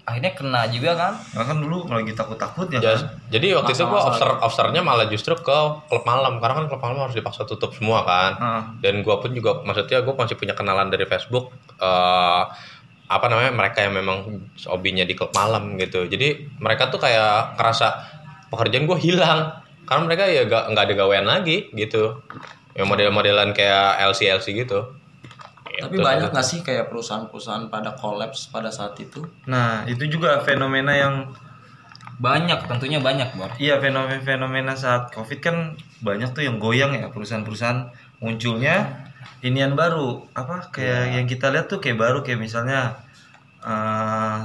akhirnya 0.02 0.32
kena 0.32 0.64
juga 0.66 0.96
kan. 0.96 1.12
Nah, 1.36 1.44
kan 1.44 1.56
dulu 1.58 1.84
lagi 1.84 2.16
takut-takut 2.16 2.66
ya 2.70 2.80
Ya, 2.80 2.92
kan? 2.96 3.04
jadi 3.28 3.46
waktu 3.54 3.70
itu 3.70 3.84
gua 3.84 4.00
obser 4.02 4.28
obsernya 4.40 4.80
malah 4.80 5.04
justru 5.06 5.36
ke 5.36 5.58
klub 5.84 6.02
malam 6.02 6.40
karena 6.40 6.54
kan 6.56 6.64
klub 6.66 6.80
malam 6.80 7.04
harus 7.04 7.12
dipaksa 7.12 7.44
tutup 7.44 7.68
semua 7.70 8.00
kan 8.02 8.32
Heeh. 8.34 8.62
dan 8.80 9.04
gua 9.04 9.20
pun 9.20 9.28
juga 9.30 9.60
maksudnya 9.60 10.00
gua 10.00 10.16
masih 10.16 10.34
punya 10.34 10.56
kenalan 10.56 10.88
dari 10.88 11.04
Facebook 11.04 11.52
eh 11.76 12.42
apa 13.08 13.24
namanya 13.26 13.52
mereka 13.52 13.80
yang 13.80 13.92
memang 13.94 14.24
hobinya 14.64 15.00
di 15.00 15.12
klub 15.12 15.32
malam 15.32 15.76
gitu 15.76 16.04
jadi 16.04 16.48
mereka 16.56 16.88
tuh 16.88 16.96
kayak 16.98 17.56
kerasa 17.56 18.17
pekerjaan 18.48 18.84
gua 18.88 18.98
hilang 19.00 19.40
karena 19.88 20.02
mereka 20.04 20.24
ya 20.28 20.44
gak 20.44 20.72
nggak 20.72 20.84
ada 20.84 20.94
gawean 20.94 21.24
lagi 21.24 21.72
gitu 21.72 22.20
yang 22.76 22.86
model-modelan 22.88 23.56
kayak 23.56 23.96
LC 24.12 24.28
LC 24.28 24.52
gitu 24.54 24.94
Tapi 25.78 25.94
Gitu. 25.94 26.02
banyak 26.02 26.34
nggak 26.34 26.42
sih 26.42 26.66
kayak 26.66 26.90
perusahaan-perusahaan 26.90 27.70
pada 27.70 27.94
kolaps 27.94 28.50
pada 28.50 28.66
saat 28.66 28.98
itu? 28.98 29.22
Nah, 29.46 29.86
itu 29.86 30.10
juga 30.10 30.42
fenomena 30.42 30.90
yang 30.90 31.30
Banyak, 32.18 32.66
tentunya 32.66 32.98
banyak, 32.98 33.30
Bor. 33.38 33.46
Iya 33.62 33.78
fenomena-fenomena 33.78 34.74
saat 34.74 35.14
covid 35.14 35.38
kan 35.38 35.56
banyak 36.02 36.34
tuh 36.34 36.42
yang 36.42 36.58
goyang 36.58 36.90
ya 36.98 37.14
perusahaan-perusahaan 37.14 37.94
munculnya 38.18 39.06
inian 39.38 39.78
baru 39.78 40.26
apa 40.34 40.74
kayak 40.74 41.14
yang 41.14 41.26
kita 41.30 41.46
lihat 41.54 41.70
tuh 41.70 41.78
kayak 41.78 41.94
baru 41.94 42.26
kayak 42.26 42.42
misalnya 42.42 42.98
eh 43.62 44.38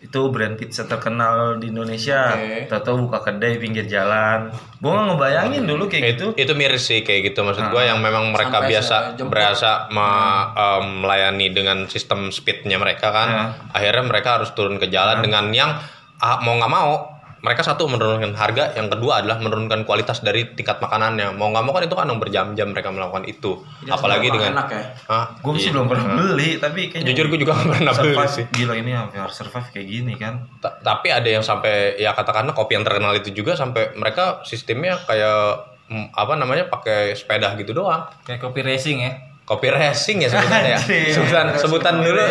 itu 0.00 0.20
brand 0.32 0.56
pizza 0.56 0.88
terkenal 0.88 1.60
di 1.60 1.68
Indonesia. 1.68 2.32
Oke. 2.32 2.72
tahu 2.72 3.04
buka 3.04 3.20
kedai 3.20 3.60
pinggir 3.60 3.84
jalan. 3.84 4.48
Gua 4.80 4.96
nggak 4.96 5.06
ngebayangin 5.12 5.62
dulu 5.68 5.84
kayak 5.86 6.16
gitu. 6.16 6.26
itu 6.34 6.52
miris 6.56 6.88
sih 6.88 7.04
kayak 7.04 7.30
gitu 7.30 7.44
maksud 7.44 7.68
gua 7.68 7.84
yang 7.84 8.00
memang 8.00 8.32
mereka 8.32 8.64
Sampai 8.64 8.70
biasa 8.72 8.96
berasa 9.28 9.70
me- 9.92 10.46
em, 10.56 10.86
melayani 11.04 11.46
dengan 11.52 11.78
sistem 11.84 12.32
speednya 12.32 12.80
mereka 12.80 13.12
kan. 13.12 13.28
Ya. 13.28 13.44
akhirnya 13.76 14.04
mereka 14.08 14.40
harus 14.40 14.56
turun 14.56 14.80
ke 14.80 14.88
jalan 14.88 15.20
dengan 15.20 15.52
yang 15.52 15.76
ah, 16.16 16.40
mau 16.40 16.56
nggak 16.56 16.72
mau 16.72 17.09
mereka 17.40 17.64
satu 17.64 17.88
menurunkan 17.88 18.36
harga 18.36 18.76
yang 18.76 18.92
kedua 18.92 19.24
adalah 19.24 19.40
menurunkan 19.40 19.88
kualitas 19.88 20.20
dari 20.20 20.52
tingkat 20.52 20.76
makanannya. 20.84 21.32
Mau 21.32 21.48
nggak 21.48 21.64
mau 21.64 21.72
kan 21.72 21.88
itu 21.88 21.96
kan 21.96 22.04
yang 22.04 22.20
berjam-jam 22.20 22.68
mereka 22.76 22.92
melakukan 22.92 23.24
itu. 23.24 23.64
Jadi 23.80 23.88
apalagi 23.88 24.28
dengan 24.28 24.60
enak 24.60 24.68
ya. 24.68 24.82
Hah? 25.08 25.24
gue 25.40 25.52
sih 25.56 25.68
Iya. 25.68 25.72
belum 25.72 25.86
pernah 25.88 26.06
beli 26.20 26.50
tapi 26.60 26.80
kayaknya 26.92 27.08
jujur 27.16 27.26
gue 27.32 27.38
juga 27.40 27.52
nggak 27.56 27.72
pernah 27.80 27.94
beli 27.96 28.16
sih. 28.28 28.44
gila 28.52 28.74
ini 28.76 28.92
hampir 28.92 29.24
harus 29.24 29.32
survive 29.32 29.68
kayak 29.72 29.86
gini 29.88 30.14
kan. 30.20 30.44
Ta- 30.60 30.76
tapi 30.84 31.08
ada 31.08 31.24
yang 31.24 31.40
sampai 31.40 31.96
ya 31.96 32.12
katakanlah 32.12 32.52
kopi 32.52 32.76
yang 32.76 32.84
terkenal 32.84 33.16
itu 33.16 33.32
juga 33.32 33.56
sampai 33.56 33.96
mereka 33.96 34.44
sistemnya 34.44 35.00
kayak 35.08 35.64
mm, 35.88 36.12
apa 36.12 36.36
namanya 36.36 36.68
pakai 36.68 37.16
sepeda 37.16 37.56
gitu 37.56 37.72
doang. 37.72 38.04
Kayak 38.28 38.44
kopi 38.44 38.60
racing 38.60 39.00
ya. 39.00 39.12
kopi 39.50 39.66
racing 39.66 40.22
ya 40.22 40.30
sebutannya 40.30 40.78
ya. 40.78 40.80
Sebutan 41.10 41.46
sebutan 41.58 41.94
dulu. 42.04 42.22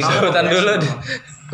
Sebutan 0.00 0.44
dulu 0.48 0.72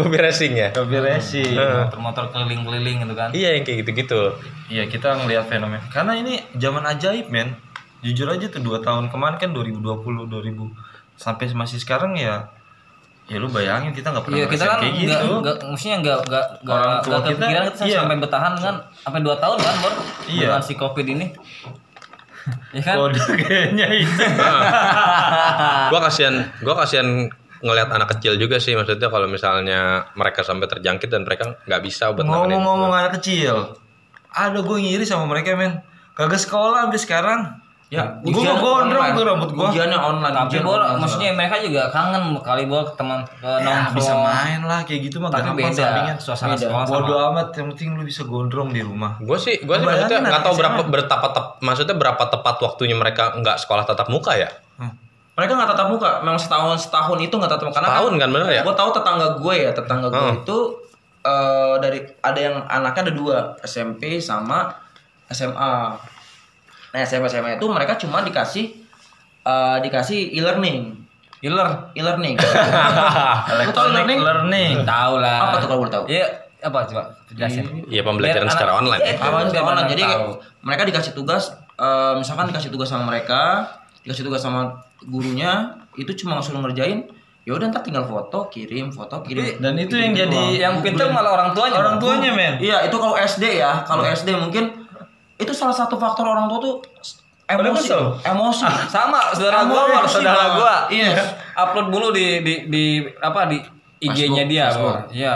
kopi 0.01 0.17
racing 0.17 0.53
ya 0.57 0.69
kopi 0.73 0.97
racing 0.99 1.53
Motor-motor 1.55 2.25
keliling-keliling 2.33 2.97
gitu 3.05 3.15
kan. 3.15 3.29
iya 3.33 3.57
yang 3.57 3.65
kayak 3.65 3.85
gitu-gitu 3.87 4.35
Iya 4.71 4.85
kita 4.87 5.19
ngelihat 5.21 5.47
fenomena 5.51 5.83
karena 5.91 6.17
ini 6.17 6.41
zaman 6.57 6.83
ajaib 6.87 7.29
men 7.29 7.55
jujur 8.01 8.27
aja 8.33 8.49
tuh 8.49 8.65
dua 8.65 8.81
tahun 8.81 9.13
kemarin 9.13 9.37
kan 9.37 9.53
2020 9.53 9.85
2000 10.29 11.21
sampai 11.21 11.53
masih 11.53 11.77
sekarang 11.77 12.17
ya 12.17 12.49
ya 13.31 13.39
lu 13.39 13.47
bayangin 13.47 13.95
kita 13.95 14.11
nggak 14.11 14.25
pernah 14.27 14.39
Iya 14.43 14.47
kita 14.51 14.65
ngerasain 14.67 14.75
kan 14.75 14.81
kayak 14.83 14.95
nggak 14.97 15.21
gitu 15.23 15.35
nggak 15.39 15.57
maksudnya 15.71 15.97
nggak 16.03 16.19
nggak 16.27 16.45
nggak 16.67 17.21
kepikiran 17.31 17.65
kita 17.71 17.85
iya. 17.87 17.99
sampai 18.03 18.17
bertahan 18.19 18.53
kan 18.59 18.75
sampai 19.07 19.21
dua 19.23 19.37
tahun 19.39 19.59
kan 19.63 19.75
bor 19.85 19.95
Iya. 20.27 20.49
si 20.65 20.73
covid 20.75 21.07
ini. 21.07 21.27
ya 22.75 22.81
kan? 22.83 22.97
kode 22.97 23.21
kayaknya 23.21 23.87
itu 24.01 24.25
gua 25.93 26.01
kasihan 26.09 26.35
gua 26.65 26.75
kasihan 26.83 27.29
ngelihat 27.61 27.89
anak 27.89 28.09
kecil 28.11 28.35
juga 28.35 28.57
sih 28.57 28.73
maksudnya 28.73 29.07
kalau 29.07 29.25
misalnya 29.27 29.81
mereka 30.13 30.41
sampai 30.41 30.67
terjangkit 30.67 31.07
dan 31.07 31.23
mereka 31.23 31.57
nggak 31.63 31.81
bisa 31.81 32.11
buat 32.11 32.25
nanganin 32.25 32.57
ngomong-ngomong 32.57 32.91
anak 32.91 33.13
kecil? 33.17 33.77
Ada 34.29 34.59
gue 34.59 34.79
ngiri 34.79 35.03
sama 35.03 35.27
mereka 35.27 35.53
men. 35.53 35.83
Kagak 36.13 36.39
sekolah 36.39 36.87
sampai 36.87 36.99
sekarang. 36.99 37.43
Ya, 37.91 38.23
gue 38.23 38.31
ujian 38.31 38.55
gondrong 38.57 39.03
tuh 39.19 39.27
rambut 39.27 39.51
gue 39.51 39.67
Ujiannya 39.67 39.99
online. 39.99 40.31
Tapi 40.31 40.63
online. 40.63 41.03
maksudnya 41.03 41.35
mereka 41.35 41.59
juga 41.59 41.91
kangen 41.91 42.39
kali 42.39 42.63
bor 42.65 42.87
teman 42.95 43.27
eh, 43.43 43.59
ya, 43.61 43.91
bisa 43.91 44.15
nongkrong. 44.15 44.23
main 44.23 44.61
lah 44.63 44.81
kayak 44.87 45.11
gitu 45.11 45.19
mah 45.19 45.27
Tapi 45.27 45.59
beda. 45.59 45.75
sampingan. 45.75 46.17
Suasana 46.17 46.55
Beda. 46.55 46.71
sekolah 46.71 46.85
sama 46.87 46.95
bodo 46.97 47.15
amat 47.29 47.49
yang 47.51 47.67
penting 47.75 47.99
lu 47.99 48.07
bisa 48.07 48.23
gondrong 48.23 48.71
di 48.71 48.79
rumah. 48.79 49.19
Gue 49.19 49.35
sih 49.37 49.59
gue 49.59 49.75
sih 49.75 49.83
maksudnya 49.83 50.23
nggak 50.23 50.39
tahu 50.41 50.55
SMA. 50.55 50.61
berapa 50.63 50.81
berapa 50.87 51.27
tep- 51.35 51.53
maksudnya 51.61 51.97
berapa 51.99 52.25
tepat 52.31 52.57
waktunya 52.63 52.95
mereka 52.95 53.35
nggak 53.35 53.57
sekolah 53.59 53.83
tatap 53.83 54.07
muka 54.07 54.39
ya 54.39 54.55
Mereka 55.33 55.53
nggak 55.53 55.71
tatap 55.71 55.89
muka, 55.89 56.11
memang 56.21 56.37
setahun 56.37 56.77
setahun 56.81 57.19
itu 57.19 57.33
nggak 57.33 57.49
tatap 57.49 57.65
muka. 57.65 57.77
Karena 57.77 57.89
Setahun 57.91 58.13
kan 58.17 58.29
bener 58.31 58.49
ya? 58.51 58.63
Gue 58.63 58.75
tahu 58.75 58.91
tetangga 58.91 59.27
gue 59.35 59.55
ya, 59.57 59.71
tetangga 59.71 60.07
gue 60.09 60.21
Hmm. 60.21 60.39
itu 60.39 60.59
eh, 61.21 61.75
dari 61.79 61.99
ada 62.19 62.41
yang 62.41 62.57
anaknya 62.67 63.03
ada 63.03 63.15
dua, 63.15 63.37
SMP 63.61 64.17
sama 64.19 64.73
SMA. 65.29 65.75
Nah 66.91 67.01
SMP 67.01 67.29
SMA 67.29 67.55
itu 67.55 67.67
mereka 67.67 67.95
cuma 67.95 68.21
dikasih 68.21 68.73
eh, 69.41 69.79
dikasih 69.81 70.33
e-learning, 70.33 70.97
Iler. 71.41 71.93
e-learning. 71.95 72.37
Lu 73.57 73.63
e-learning? 73.71 74.19
learning 74.19 74.73
Tahu 74.83 75.15
lah. 75.17 75.39
Apa 75.43 75.55
tuh 75.59 75.67
kalau 75.67 75.81
boleh 75.81 75.93
tahu? 75.95 76.05
Iya, 76.07 76.27
apa 76.61 76.85
coba 76.85 77.03
jelasin. 77.31 77.65
Iya 77.87 78.03
pembelajaran 78.03 78.45
Biar 78.45 78.53
secara 78.53 78.71
anak- 78.71 78.81
online 78.83 79.01
ya. 79.03 79.15
Apa 79.17 79.29
biar 79.31 79.49
sekolah 79.49 79.65
online? 79.71 79.89
Jadi 79.89 80.05
tahu. 80.05 80.29
mereka 80.61 80.83
dikasih 80.85 81.13
tugas, 81.15 81.43
eh, 81.75 82.13
misalkan 82.15 82.45
dikasih 82.49 82.69
tugas 82.69 82.89
sama 82.89 83.05
mereka, 83.07 83.65
dikasih 84.11 84.27
tugas 84.27 84.43
sama 84.43 84.75
gurunya, 85.07 85.79
itu 85.95 86.11
cuma 86.19 86.43
suruh 86.43 86.59
ngerjain. 86.61 87.07
Ya 87.47 87.55
udah 87.57 87.71
ntar 87.71 87.87
tinggal 87.87 88.05
foto, 88.05 88.51
kirim, 88.51 88.91
foto, 88.91 89.23
kirim. 89.23 89.63
dan 89.63 89.79
itu 89.79 89.95
yang 89.97 90.13
jadi 90.13 90.43
yang 90.61 90.75
pintar 90.83 91.09
malah 91.09 91.39
orang 91.39 91.51
tuanya. 91.55 91.79
orang 91.79 91.97
tuanya 91.97 92.31
men 92.35 92.59
Iya, 92.59 92.91
itu 92.91 92.97
kalau 92.99 93.15
SD 93.15 93.63
ya. 93.63 93.87
Kalau 93.87 94.03
SD 94.03 94.35
mungkin 94.35 94.75
itu 95.39 95.53
salah 95.55 95.73
satu 95.73 95.97
faktor 95.97 96.27
orang 96.27 96.51
tua 96.51 96.59
tuh 96.61 96.75
emosi. 97.49 97.89
kesel. 97.89 98.03
Emosi. 98.27 98.67
sama 98.93 99.33
saudara 99.33 99.65
gua 99.65 99.83
Emosi, 99.89 99.95
Bor. 99.97 100.05
saudara 100.11 100.37
Bang. 100.37 100.55
gua 100.61 100.75
Iya. 100.93 101.11
upload 101.57 101.87
dulu 101.89 102.07
di 102.13 102.27
di 102.45 102.55
di 102.69 102.85
apa 103.23 103.49
di 103.49 103.57
IG-nya 104.05 104.45
dia. 104.45 104.67
Iya 105.09 105.35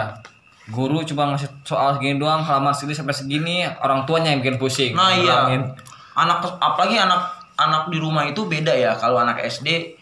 guru 0.65 1.05
cuma 1.05 1.29
ngasih 1.29 1.61
soal 1.61 1.93
segini 1.97 2.17
doang 2.17 2.41
halaman 2.41 2.73
segini 2.73 2.97
sampai 2.97 3.13
segini 3.13 3.55
orang 3.85 4.01
tuanya 4.09 4.33
yang 4.33 4.41
bikin 4.41 4.57
pusing 4.57 4.91
Nah, 4.97 5.13
iya. 5.13 5.45
Anak 6.17 6.41
apalagi 6.57 6.95
anak 6.97 7.34
anak 7.55 7.91
di 7.91 7.97
rumah 7.99 8.27
itu 8.27 8.47
beda 8.47 8.71
ya. 8.75 8.95
Kalau 8.95 9.19
anak 9.19 9.43
SD 9.43 9.99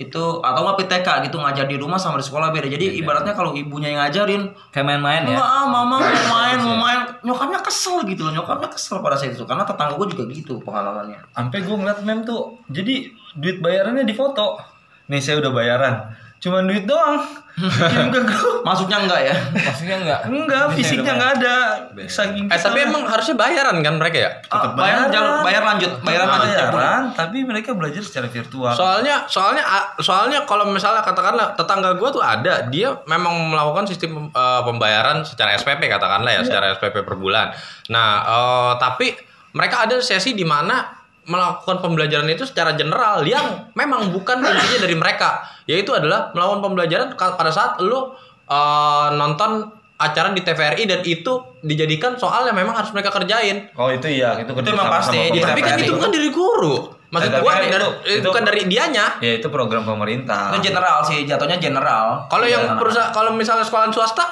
itu 0.00 0.24
atau 0.42 0.60
nggak 0.66 0.82
PTK 0.82 1.08
gitu 1.30 1.36
ngajar 1.38 1.68
di 1.70 1.78
rumah 1.78 2.00
sama 2.00 2.18
di 2.18 2.26
sekolah 2.26 2.50
beda. 2.50 2.66
Jadi 2.66 2.98
ibaratnya 2.98 3.36
kalau 3.38 3.54
ibunya 3.54 3.94
yang 3.94 4.02
ngajarin, 4.02 4.50
kayak 4.74 4.86
main-main 4.88 5.22
ya? 5.30 5.38
Ah 5.38 5.66
mama 5.70 6.02
mau 6.02 6.24
main 6.32 6.58
mau 6.58 6.76
main. 6.80 7.00
Nyokapnya 7.22 7.60
kesel 7.62 8.02
gitu 8.08 8.26
loh 8.26 8.32
nyokapnya 8.34 8.72
kesel 8.72 8.98
pada 8.98 9.14
saat 9.14 9.36
itu. 9.36 9.46
Karena 9.46 9.62
tetangga 9.62 9.94
gue 9.94 10.06
juga 10.10 10.24
gitu 10.32 10.58
pengalamannya. 10.64 11.22
Sampai 11.30 11.62
gue 11.62 11.76
ngeliat 11.76 12.02
mem 12.02 12.26
tuh 12.26 12.58
jadi 12.66 13.12
duit 13.38 13.62
bayarannya 13.62 14.02
di 14.02 14.14
foto. 14.16 14.58
Nih 15.06 15.22
saya 15.22 15.38
udah 15.38 15.52
bayaran 15.54 15.94
cuman 16.42 16.66
duit 16.66 16.84
doang. 16.84 17.22
Kirim 17.52 18.08
ke 18.08 18.20
grup. 18.24 18.64
Masuknya 18.66 18.98
enggak 18.98 19.20
ya? 19.22 19.36
Maksudnya 19.52 19.96
enggak? 20.00 20.20
Enggak 20.24 20.64
fisiknya 20.72 21.12
nggak 21.14 21.32
ada. 21.38 21.56
Saking 22.02 22.48
Eh 22.48 22.58
tapi 22.58 22.78
emang 22.82 23.04
harusnya 23.04 23.36
bayaran 23.36 23.78
kan 23.78 23.94
mereka 23.94 24.16
ya? 24.18 24.30
Ah, 24.48 24.72
bayar 24.72 25.06
jangan- 25.06 25.44
bayar 25.44 25.62
lanjut. 25.62 25.92
Bayar 26.02 26.24
lanjut. 26.24 26.48
Tiap 26.50 26.68
bulan. 26.68 26.74
bayaran 26.74 27.04
tapi 27.12 27.38
mereka 27.44 27.76
belajar 27.76 28.02
secara 28.02 28.26
virtual. 28.26 28.72
Soalnya 28.72 29.28
soalnya 29.28 29.62
soalnya 30.00 30.42
kalau 30.42 30.66
misalnya 30.66 31.04
katakanlah 31.04 31.54
tetangga 31.54 31.94
gue 31.94 32.08
tuh 32.10 32.24
ada 32.24 32.66
dia 32.66 32.90
memang 33.04 33.52
melakukan 33.52 33.84
sistem 33.86 34.26
eh, 34.26 34.60
pembayaran 34.64 35.22
secara 35.22 35.54
SPP 35.54 35.86
katakanlah 35.86 36.32
ya 36.32 36.42
secara 36.42 36.72
SPP 36.74 37.04
per 37.04 37.14
bulan. 37.14 37.52
Nah 37.86 38.08
eh, 38.24 38.72
tapi 38.80 39.14
mereka 39.52 39.84
ada 39.84 40.00
sesi 40.00 40.32
di 40.32 40.42
mana 40.42 41.01
melakukan 41.24 41.78
pembelajaran 41.78 42.26
itu 42.26 42.42
secara 42.42 42.72
general 42.72 43.22
yang 43.22 43.70
memang 43.72 44.10
bukan 44.10 44.40
intinya 44.40 44.78
dari 44.80 44.94
mereka 44.94 45.38
yaitu 45.64 45.90
adalah 45.90 46.30
melakukan 46.32 46.60
pembelajaran 46.60 47.06
pada 47.14 47.48
saat 47.48 47.78
lu 47.78 48.10
eh, 48.44 49.08
nonton 49.12 49.70
acara 49.94 50.30
di 50.30 50.42
TVRI 50.42 50.82
dan 50.84 51.00
itu 51.00 51.32
dijadikan 51.62 52.18
soal 52.18 52.42
yang 52.42 52.58
memang 52.58 52.74
harus 52.74 52.90
mereka 52.90 53.14
kerjain. 53.14 53.70
oh 53.72 53.86
itu 53.86 54.10
iya 54.10 54.34
itu, 54.36 54.50
Itu 54.50 54.68
emang 54.68 54.90
pasti, 54.90 55.30
di 55.30 55.38
Tapi 55.38 55.62
kan 55.62 55.78
itu 55.78 55.94
bukan 55.94 56.10
dari 56.10 56.26
guru. 56.28 56.74
Maksud 57.06 57.28
Ya, 57.28 57.38
gua 57.38 57.52
kan 57.52 57.60
dari- 57.60 57.76
itu- 57.76 57.94
eh, 58.02 58.14
itu- 58.18 58.26
bukan 58.26 58.42
dari 58.42 58.62
dianya. 58.66 59.06
ya 59.20 59.32
itu 59.36 59.46
program 59.46 59.84
pemerintah 59.84 60.50
itu 60.50 60.64
general 60.64 61.04
sih 61.04 61.22
jatuhnya 61.22 61.54
general 61.56 62.26
Kalau 62.26 62.42
yang 62.44 62.66
Iya. 62.66 62.74
perusahaan 62.74 63.12
kalau 63.12 63.30
misalnya 63.30 63.62
sekolah 63.62 63.92
swasta 63.92 64.24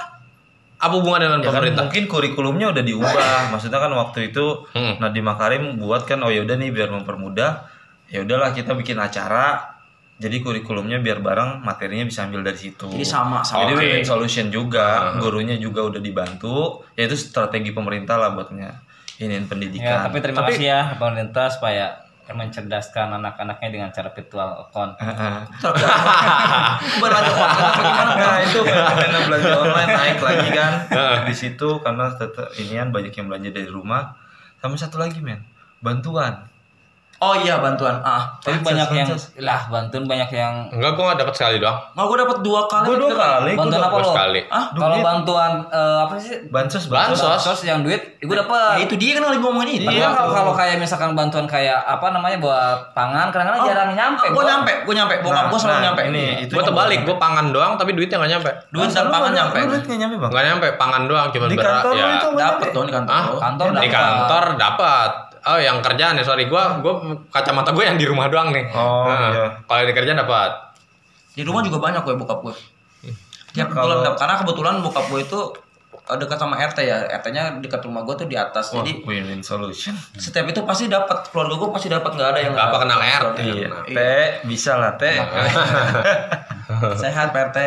apa 0.81 0.93
hubungannya 0.93 1.29
dengan 1.29 1.41
Ya 1.41 1.47
kan 1.47 1.55
pemerintah? 1.55 1.83
mungkin 1.85 2.05
kurikulumnya 2.07 2.67
udah 2.71 2.81
diubah. 2.81 3.13
Maksudnya 3.53 3.79
kan 3.79 3.93
waktu 3.93 4.33
itu 4.33 4.65
Hmm. 4.71 4.97
Nadiem 4.97 5.23
Makarim 5.23 5.77
buat 5.77 6.03
kan 6.03 6.19
oh 6.19 6.29
ya 6.29 6.41
udah 6.41 6.57
nih 6.57 6.71
biar 6.71 6.89
mempermudah. 6.89 7.69
Ya 8.09 8.21
udahlah 8.21 8.51
kita 8.51 8.73
bikin 8.73 8.97
acara. 8.97 9.77
Jadi 10.17 10.41
kurikulumnya 10.41 10.99
biar 10.99 11.21
bareng 11.21 11.61
materinya 11.61 12.05
bisa 12.05 12.25
ambil 12.25 12.41
dari 12.43 12.57
situ. 12.59 12.85
jadi 12.87 13.01
sama 13.03 13.41
sama 13.41 13.65
Jadi 13.65 13.73
Oke. 13.73 13.81
win-win 13.83 14.05
solution 14.05 14.47
juga, 14.49 15.17
gurunya 15.17 15.57
juga 15.57 15.81
udah 15.83 15.97
dibantu. 15.97 16.85
Ya 16.93 17.05
itu 17.05 17.17
strategi 17.17 17.71
pemerintah 17.71 18.17
lah 18.17 18.31
buatnya 18.31 18.85
ini 19.17 19.33
ya 19.33 19.41
pendidikan. 19.43 20.01
tapi 20.03 20.17
terima 20.19 20.45
kasih 20.45 20.65
ya 20.67 20.81
pemerintah 20.97 21.49
supaya 21.49 22.05
mencerdaskan 22.35 23.17
anak-anaknya 23.23 23.69
dengan 23.71 23.89
cara 23.95 24.11
virtual 24.11 24.67
account. 24.67 24.99
Atau 25.61 25.73
gimana 27.79 28.13
Nah 28.19 28.37
itu. 28.43 28.61
Fenomena 28.67 29.19
belanja 29.31 29.55
online 29.55 29.91
naik 29.95 30.19
lagi 30.19 30.49
kan. 30.51 30.73
Di 31.25 31.35
situ 31.35 31.69
karena 31.81 32.11
tetap 32.13 32.51
inian 32.59 32.91
banyak 32.91 33.15
yang 33.15 33.31
belanja 33.31 33.51
dari 33.55 33.71
rumah. 33.71 34.19
Sama 34.61 34.77
satu 34.77 35.01
lagi 35.01 35.23
men, 35.25 35.41
bantuan. 35.81 36.50
Oh 37.21 37.37
iya 37.37 37.61
bantuan. 37.61 38.01
Ah. 38.01 38.33
Tapi 38.41 38.65
banyak 38.65 38.89
yang 38.97 39.09
lah 39.39 39.69
bantuan 39.69 40.09
banyak 40.09 40.33
yang 40.33 40.73
Enggak, 40.73 40.97
gue 40.97 41.05
gak 41.05 41.21
dapat 41.21 41.35
sekali 41.37 41.57
doang. 41.61 41.77
Nggak, 41.93 42.07
gue 42.09 42.17
dapat 42.17 42.39
dua 42.41 42.61
kali. 42.65 42.87
Gue 42.89 42.97
dua 42.97 43.13
kali. 43.13 43.51
Gue 43.53 43.61
bantuan 43.61 43.83
apa 43.85 43.97
lo? 43.97 44.09
sekali. 44.09 44.41
Ah, 44.49 44.67
Kalau 44.73 44.97
bantuan 44.99 45.53
eh, 45.69 45.99
apa 46.01 46.15
sih? 46.17 46.49
Bansos, 46.49 46.89
Bansos. 46.89 47.21
Bansos 47.21 47.61
yang 47.61 47.85
duit, 47.85 48.17
gue 48.17 48.25
Ya 48.27 48.41
dapat. 48.41 48.89
itu 48.89 48.97
dia 48.97 49.21
kan 49.21 49.29
lagi 49.29 49.37
ngomongin. 49.39 49.85
Tapi 49.85 50.01
kan 50.01 50.17
kalau 50.17 50.33
kalau 50.33 50.53
kayak 50.57 50.81
misalkan 50.81 51.13
bantuan 51.13 51.45
kayak 51.45 51.77
apa 51.77 52.07
namanya 52.09 52.41
buat 52.41 52.97
pangan 52.97 53.29
kadang-kadang 53.29 53.69
jarang 53.69 53.91
nyampe. 53.93 54.25
Gue 54.25 54.35
Bro. 54.35 54.49
nyampe, 54.49 54.73
gue 54.81 54.95
nyampe. 54.97 55.15
Bokap 55.21 55.45
gue 55.47 55.59
selalu 55.61 55.77
nah, 55.77 55.85
nyampe. 55.87 56.03
Ini 56.09 56.25
itu 56.41 56.53
Gue 56.57 56.65
terbalik, 56.65 57.01
gue 57.05 57.17
pangan 57.21 57.47
doang 57.53 57.73
tapi 57.77 57.91
duitnya 57.93 58.17
gak 58.17 58.33
nyampe. 58.33 58.51
Duit 58.73 58.89
dan 58.89 59.13
pangan 59.13 59.31
nyampe. 59.31 59.59
Duit 59.69 59.85
nggak 59.85 60.01
nyampe 60.01 60.17
bang? 60.17 60.31
Gak 60.33 60.45
nyampe, 60.49 60.67
pangan 60.81 61.03
doang 61.05 61.27
cuma 61.29 61.45
Di 61.47 61.57
berat 61.61 61.85
ya. 61.85 62.07
itu 62.17 62.29
nggak 62.33 62.41
Dapat 62.41 62.65
nyampe? 62.65 62.67
dong 62.73 62.87
di 62.87 62.93
kantor. 62.97 63.13
Ah, 63.13 63.25
lo. 63.29 63.37
Kantor 63.37 63.67
di 63.69 63.77
dapat. 63.77 63.93
kantor 63.93 64.45
dapat. 64.57 65.11
Oh, 65.43 65.57
yang 65.57 65.81
kerjaan 65.81 66.15
ya, 66.15 66.23
sorry. 66.23 66.45
Gua 66.45 66.77
gua 66.79 67.01
kacamata 67.29 67.71
gue 67.71 67.81
yang 67.83 67.95
di 67.95 68.05
rumah 68.05 68.27
doang 68.27 68.51
nih. 68.51 68.69
Oh, 68.71 69.05
Nah, 69.05 69.31
iya. 69.31 69.47
Kalau 69.63 69.83
di 69.83 69.93
kerjaan 69.93 70.19
dapat. 70.19 70.51
Di 71.31 71.43
rumah 71.43 71.61
juga 71.61 71.79
banyak 71.79 72.03
gue 72.03 72.15
bokap 72.15 72.41
gue. 72.43 72.55
Tiap 73.51 73.69
Kalau- 73.69 73.99
bulan 73.99 74.15
karena 74.15 74.35
kebetulan 74.37 74.75
bokap 74.79 75.07
gue 75.07 75.21
itu 75.23 75.41
eh, 76.03 76.17
dekat 76.17 76.37
sama 76.37 76.55
RT 76.57 76.79
ya. 76.83 76.97
RT-nya 77.15 77.43
dekat 77.59 77.81
rumah 77.81 78.03
gue 78.03 78.15
tuh 78.15 78.27
di 78.27 78.35
atas. 78.35 78.71
Wah, 78.71 78.83
Jadi 78.83 79.01
win-win 79.03 79.41
solution. 79.41 79.95
setiap 80.13 80.45
itu 80.45 80.61
pasti 80.63 80.87
dapat 80.87 81.25
keluarga 81.29 81.55
gue 81.57 81.71
pasti 81.71 81.89
dapat 81.89 82.11
nggak 82.13 82.29
ada 82.29 82.41
yang 82.41 82.53
Nggak 82.53 82.67
apa 82.67 82.77
kenal. 82.79 82.99
RT. 82.99 83.39
Iya, 83.41 83.55
Iya. 83.57 83.69
teh 83.89 84.25
bisa 84.45 84.73
lah 84.75 84.93
teh. 84.95 85.17
Sehat 87.03 87.31
PRT. 87.31 87.59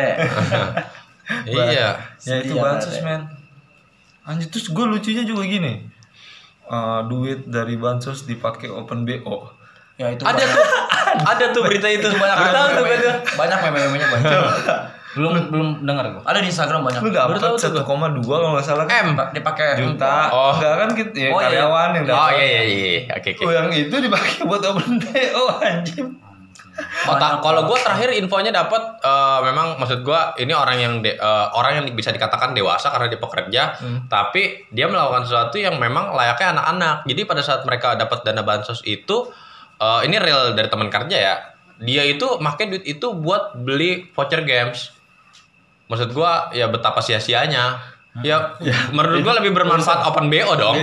iya. 1.46 1.88
ya 2.20 2.34
itu 2.38 2.54
bansos 2.54 2.94
banget, 2.94 3.04
men. 3.04 3.22
Anjir 4.24 4.48
terus 4.48 4.68
gue 4.68 4.84
lucunya 4.86 5.22
juga 5.22 5.42
gini. 5.42 5.84
Eh, 6.64 7.00
duit 7.06 7.44
dari 7.44 7.76
bansos 7.76 8.24
dipakai 8.24 8.72
open 8.72 9.04
BO. 9.04 9.44
Ya 9.94 10.10
itu 10.10 10.24
Ada 10.24 10.32
banyak. 10.34 10.48
tuh. 10.50 10.64
ada 11.30 11.44
tuh 11.52 11.62
berita 11.62 11.86
itu. 11.86 12.08
banyak 12.08 12.36
tahu 12.50 12.66
tuh 12.72 12.82
gua 12.82 12.98
banyak 13.36 13.58
meme-memenya 13.62 14.06
banyak. 14.08 14.32
Belum 15.14 15.30
belum 15.46 15.68
dengar 15.86 16.10
gue. 16.10 16.22
Ada 16.26 16.42
di 16.42 16.50
Instagram 16.50 16.82
banyak. 16.82 16.98
Lu 16.98 17.14
dapat 17.14 17.38
1,2 17.38 17.86
kalau 18.26 18.50
nggak 18.50 18.66
salah 18.66 18.82
kan? 18.82 19.06
M. 19.06 19.14
Dipakai 19.30 19.78
juta. 19.78 20.26
Oh. 20.26 20.50
Enggak 20.50 20.74
kan 20.74 20.88
kita 20.90 21.14
ya, 21.14 21.28
Oh, 21.30 21.38
iya. 21.38 21.46
karyawan 21.54 21.88
yang 21.94 22.02
Oh 22.02 22.10
dapat. 22.10 22.32
iya 22.34 22.46
iya 22.50 22.62
iya. 22.66 23.00
Oke 23.14 23.28
oke. 23.30 23.42
Oh, 23.46 23.52
yang 23.54 23.68
itu 23.70 23.94
dipakai 23.94 24.42
buat 24.42 24.58
open 24.66 24.98
BO 24.98 25.44
anjing. 25.62 26.18
Oh, 27.04 27.14
kalau 27.38 27.66
gue 27.66 27.78
terakhir 27.78 28.10
infonya 28.12 28.50
dapat 28.50 28.82
eh, 28.98 29.38
memang 29.44 29.76
maksud 29.76 30.00
gue 30.00 30.20
ini 30.38 30.50
orang 30.50 30.76
yang 30.76 30.94
de- 30.98 31.14
eh, 31.14 31.46
orang 31.52 31.78
yang 31.78 31.86
bisa 31.90 32.10
dikatakan 32.10 32.50
dewasa 32.50 32.90
karena 32.90 33.06
dia 33.06 33.20
pekerja, 33.20 33.62
tapi 34.04 34.42
dia 34.68 34.86
melakukan 34.86 35.22
sesuatu 35.22 35.54
yang 35.56 35.76
memang 35.76 36.10
layaknya 36.10 36.52
anak-anak. 36.52 36.96
Jadi 37.04 37.20
pada 37.22 37.40
saat 37.40 37.62
mereka 37.62 37.94
dapat 37.94 38.22
dana 38.22 38.42
bansos 38.42 38.82
itu, 38.82 39.30
eh, 39.76 40.00
ini 40.02 40.18
real 40.18 40.50
dari 40.52 40.66
teman 40.66 40.88
kerja 40.88 41.14
ya, 41.14 41.34
dia 41.76 42.02
itu 42.02 42.26
pakai 42.38 42.66
duit 42.68 42.84
itu 42.84 43.06
buat 43.12 43.54
beli 43.56 44.10
voucher 44.10 44.42
games. 44.42 44.90
Maksud 45.86 46.10
gue 46.10 46.32
ya 46.52 46.66
betapa 46.66 46.98
sia-sianya. 46.98 47.64
Ya, 48.22 48.54
menurut 48.94 49.26
gue 49.26 49.34
lebih 49.34 49.50
bermanfaat 49.52 50.06
open 50.06 50.30
BO 50.30 50.54
dong. 50.54 50.78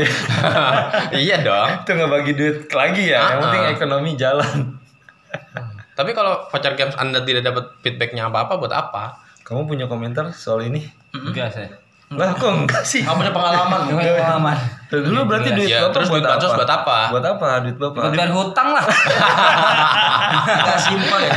iya 1.15 1.39
dong. 1.39 1.79
Itu 1.79 1.95
nggak 1.95 2.11
bagi 2.11 2.35
duit 2.35 2.67
lagi 2.69 3.07
ya. 3.07 3.23
Yang 3.23 3.31
Ah, 3.31 3.39
penting 3.41 3.61
ah. 3.61 3.71
ekonomi 3.71 4.11
jalan. 4.19 4.55
Tapi 6.01 6.17
kalau 6.17 6.49
voucher 6.49 6.73
games 6.73 6.97
Anda 6.97 7.21
tidak 7.21 7.45
dapat 7.45 7.77
feedbacknya 7.85 8.25
apa-apa 8.25 8.57
buat 8.57 8.73
apa? 8.73 9.21
Kamu 9.45 9.69
punya 9.69 9.85
komentar 9.85 10.33
soal 10.33 10.65
ini? 10.65 10.81
Enggak 11.13 11.53
saya. 11.53 11.69
Lah 12.11 12.33
kok 12.33 12.49
enggak 12.49 12.81
sih? 12.81 13.05
Nggak 13.05 13.15
punya 13.15 13.31
pengalaman. 13.31 13.79
Gak 13.85 13.95
punya 13.95 14.13
pengalaman. 14.17 14.57
Tuh, 14.89 14.99
Dulu 14.99 15.19
berarti 15.23 15.49
duit 15.53 15.69
Ya, 15.69 15.85
bapak 15.85 15.93
terus 15.93 16.07
buat 16.09 16.19
duit 16.19 16.31
bansos 16.33 16.49
apa? 16.49 16.57
buat 16.57 16.71
apa? 16.73 16.97
Buat 17.07 17.25
apa 17.29 17.47
duit 17.61 17.77
bapak? 17.77 18.01
Buat 18.01 18.13
bayar 18.17 18.31
hutang 18.33 18.69
lah. 18.73 18.83
Gak 20.41 20.79
simpel 20.89 21.19
ya. 21.21 21.31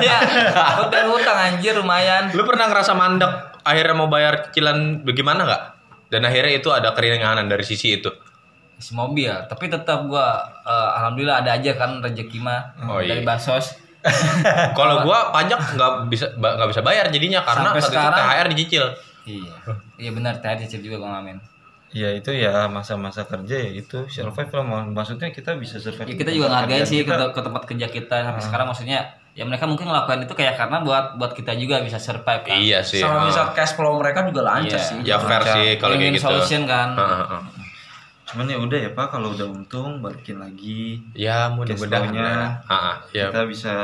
Iya. 0.00 0.18
Buat 0.78 0.88
bayar 0.88 1.06
hutang 1.10 1.36
anjir 1.36 1.74
lumayan. 1.74 2.22
Lu 2.30 2.46
pernah 2.46 2.70
ngerasa 2.70 2.94
mandek 2.94 3.32
akhirnya 3.60 3.94
mau 3.98 4.06
bayar 4.06 4.46
cicilan 4.46 5.02
bagaimana 5.02 5.42
nggak? 5.42 5.62
Dan 6.06 6.22
akhirnya 6.22 6.54
itu 6.54 6.70
ada 6.70 6.94
keringanan 6.94 7.50
dari 7.50 7.66
sisi 7.66 7.98
itu. 7.98 8.08
Isi 8.76 8.92
mobil, 8.94 9.32
tapi 9.48 9.66
tetap 9.66 10.06
gua 10.06 10.38
eh, 10.62 10.88
alhamdulillah 11.00 11.42
ada 11.42 11.56
aja 11.56 11.74
kan 11.74 11.98
rezeki 11.98 12.38
mah 12.38 12.76
Oh, 12.86 13.00
iya. 13.02 13.16
dari 13.16 13.26
bansos. 13.26 13.74
Kalau 14.78 15.02
gua 15.02 15.30
pajak 15.30 15.60
nggak 15.74 15.92
bisa 16.06 16.26
nggak 16.32 16.68
bisa 16.68 16.80
bayar 16.80 17.06
jadinya 17.08 17.40
karena 17.42 17.70
Sampai 17.70 17.80
saat 17.80 17.88
itu 17.88 17.96
sekarang- 17.96 18.26
THR 18.28 18.46
dicicil. 18.48 18.84
Iya. 19.26 19.52
Iya 19.96 20.10
benar 20.12 20.34
tadi 20.38 20.64
cicil 20.64 20.80
juga 20.82 20.96
gua 20.98 21.08
ngalamin. 21.12 21.38
Ya 21.90 22.12
itu 22.12 22.28
ya 22.28 22.66
masa-masa 22.66 23.24
kerja 23.24 23.56
ya 23.56 23.70
itu 23.72 24.04
survive 24.06 24.50
lah 24.50 24.64
Mak- 24.64 24.92
maksudnya 24.92 25.30
kita 25.30 25.56
bisa 25.56 25.78
survive. 25.78 26.06
Ya 26.06 26.16
kita 26.16 26.30
juga 26.30 26.46
ngargain 26.50 26.84
sih 26.84 27.00
kita. 27.00 27.14
ke, 27.16 27.26
ke 27.32 27.40
tempat 27.40 27.62
kerja 27.64 27.86
kita 27.88 28.16
sampai 28.22 28.42
sekarang 28.42 28.66
maksudnya 28.68 28.98
ya 29.32 29.44
mereka 29.44 29.64
mungkin 29.64 29.86
ngelakuin 29.86 30.24
itu 30.24 30.32
kayak 30.32 30.56
karena 30.56 30.80
buat 30.80 31.16
buat 31.16 31.32
kita 31.32 31.56
juga 31.56 31.80
bisa 31.80 31.96
survive 31.96 32.42
kan. 32.42 32.56
Iya 32.56 32.80
sih. 32.80 33.00
Sama 33.00 33.24
ah. 33.24 33.24
bisa 33.24 33.42
cash 33.52 33.72
flow 33.74 33.96
mereka 33.96 34.24
juga 34.24 34.44
lancar 34.44 34.76
Iya. 34.76 34.84
sih. 34.84 34.96
Ya 35.02 35.16
fair 35.18 35.42
sih 35.42 35.68
kalau 35.76 35.94
kayak 35.94 36.14
gitu. 36.14 36.26
solution 36.26 36.62
kan. 36.64 36.88
Ah. 36.94 37.40
Cuman 38.26 38.50
ya 38.50 38.58
udah 38.58 38.78
ya 38.82 38.90
Pak 38.90 39.14
kalau 39.14 39.38
udah 39.38 39.46
untung 39.46 40.02
balikin 40.02 40.42
lagi. 40.42 40.98
Ya 41.14 41.46
mudah-mudahan. 41.46 42.10
Ah, 42.66 42.74
ah, 42.74 42.96
ya. 43.14 43.30
Kita 43.30 43.46
bisa 43.46 43.74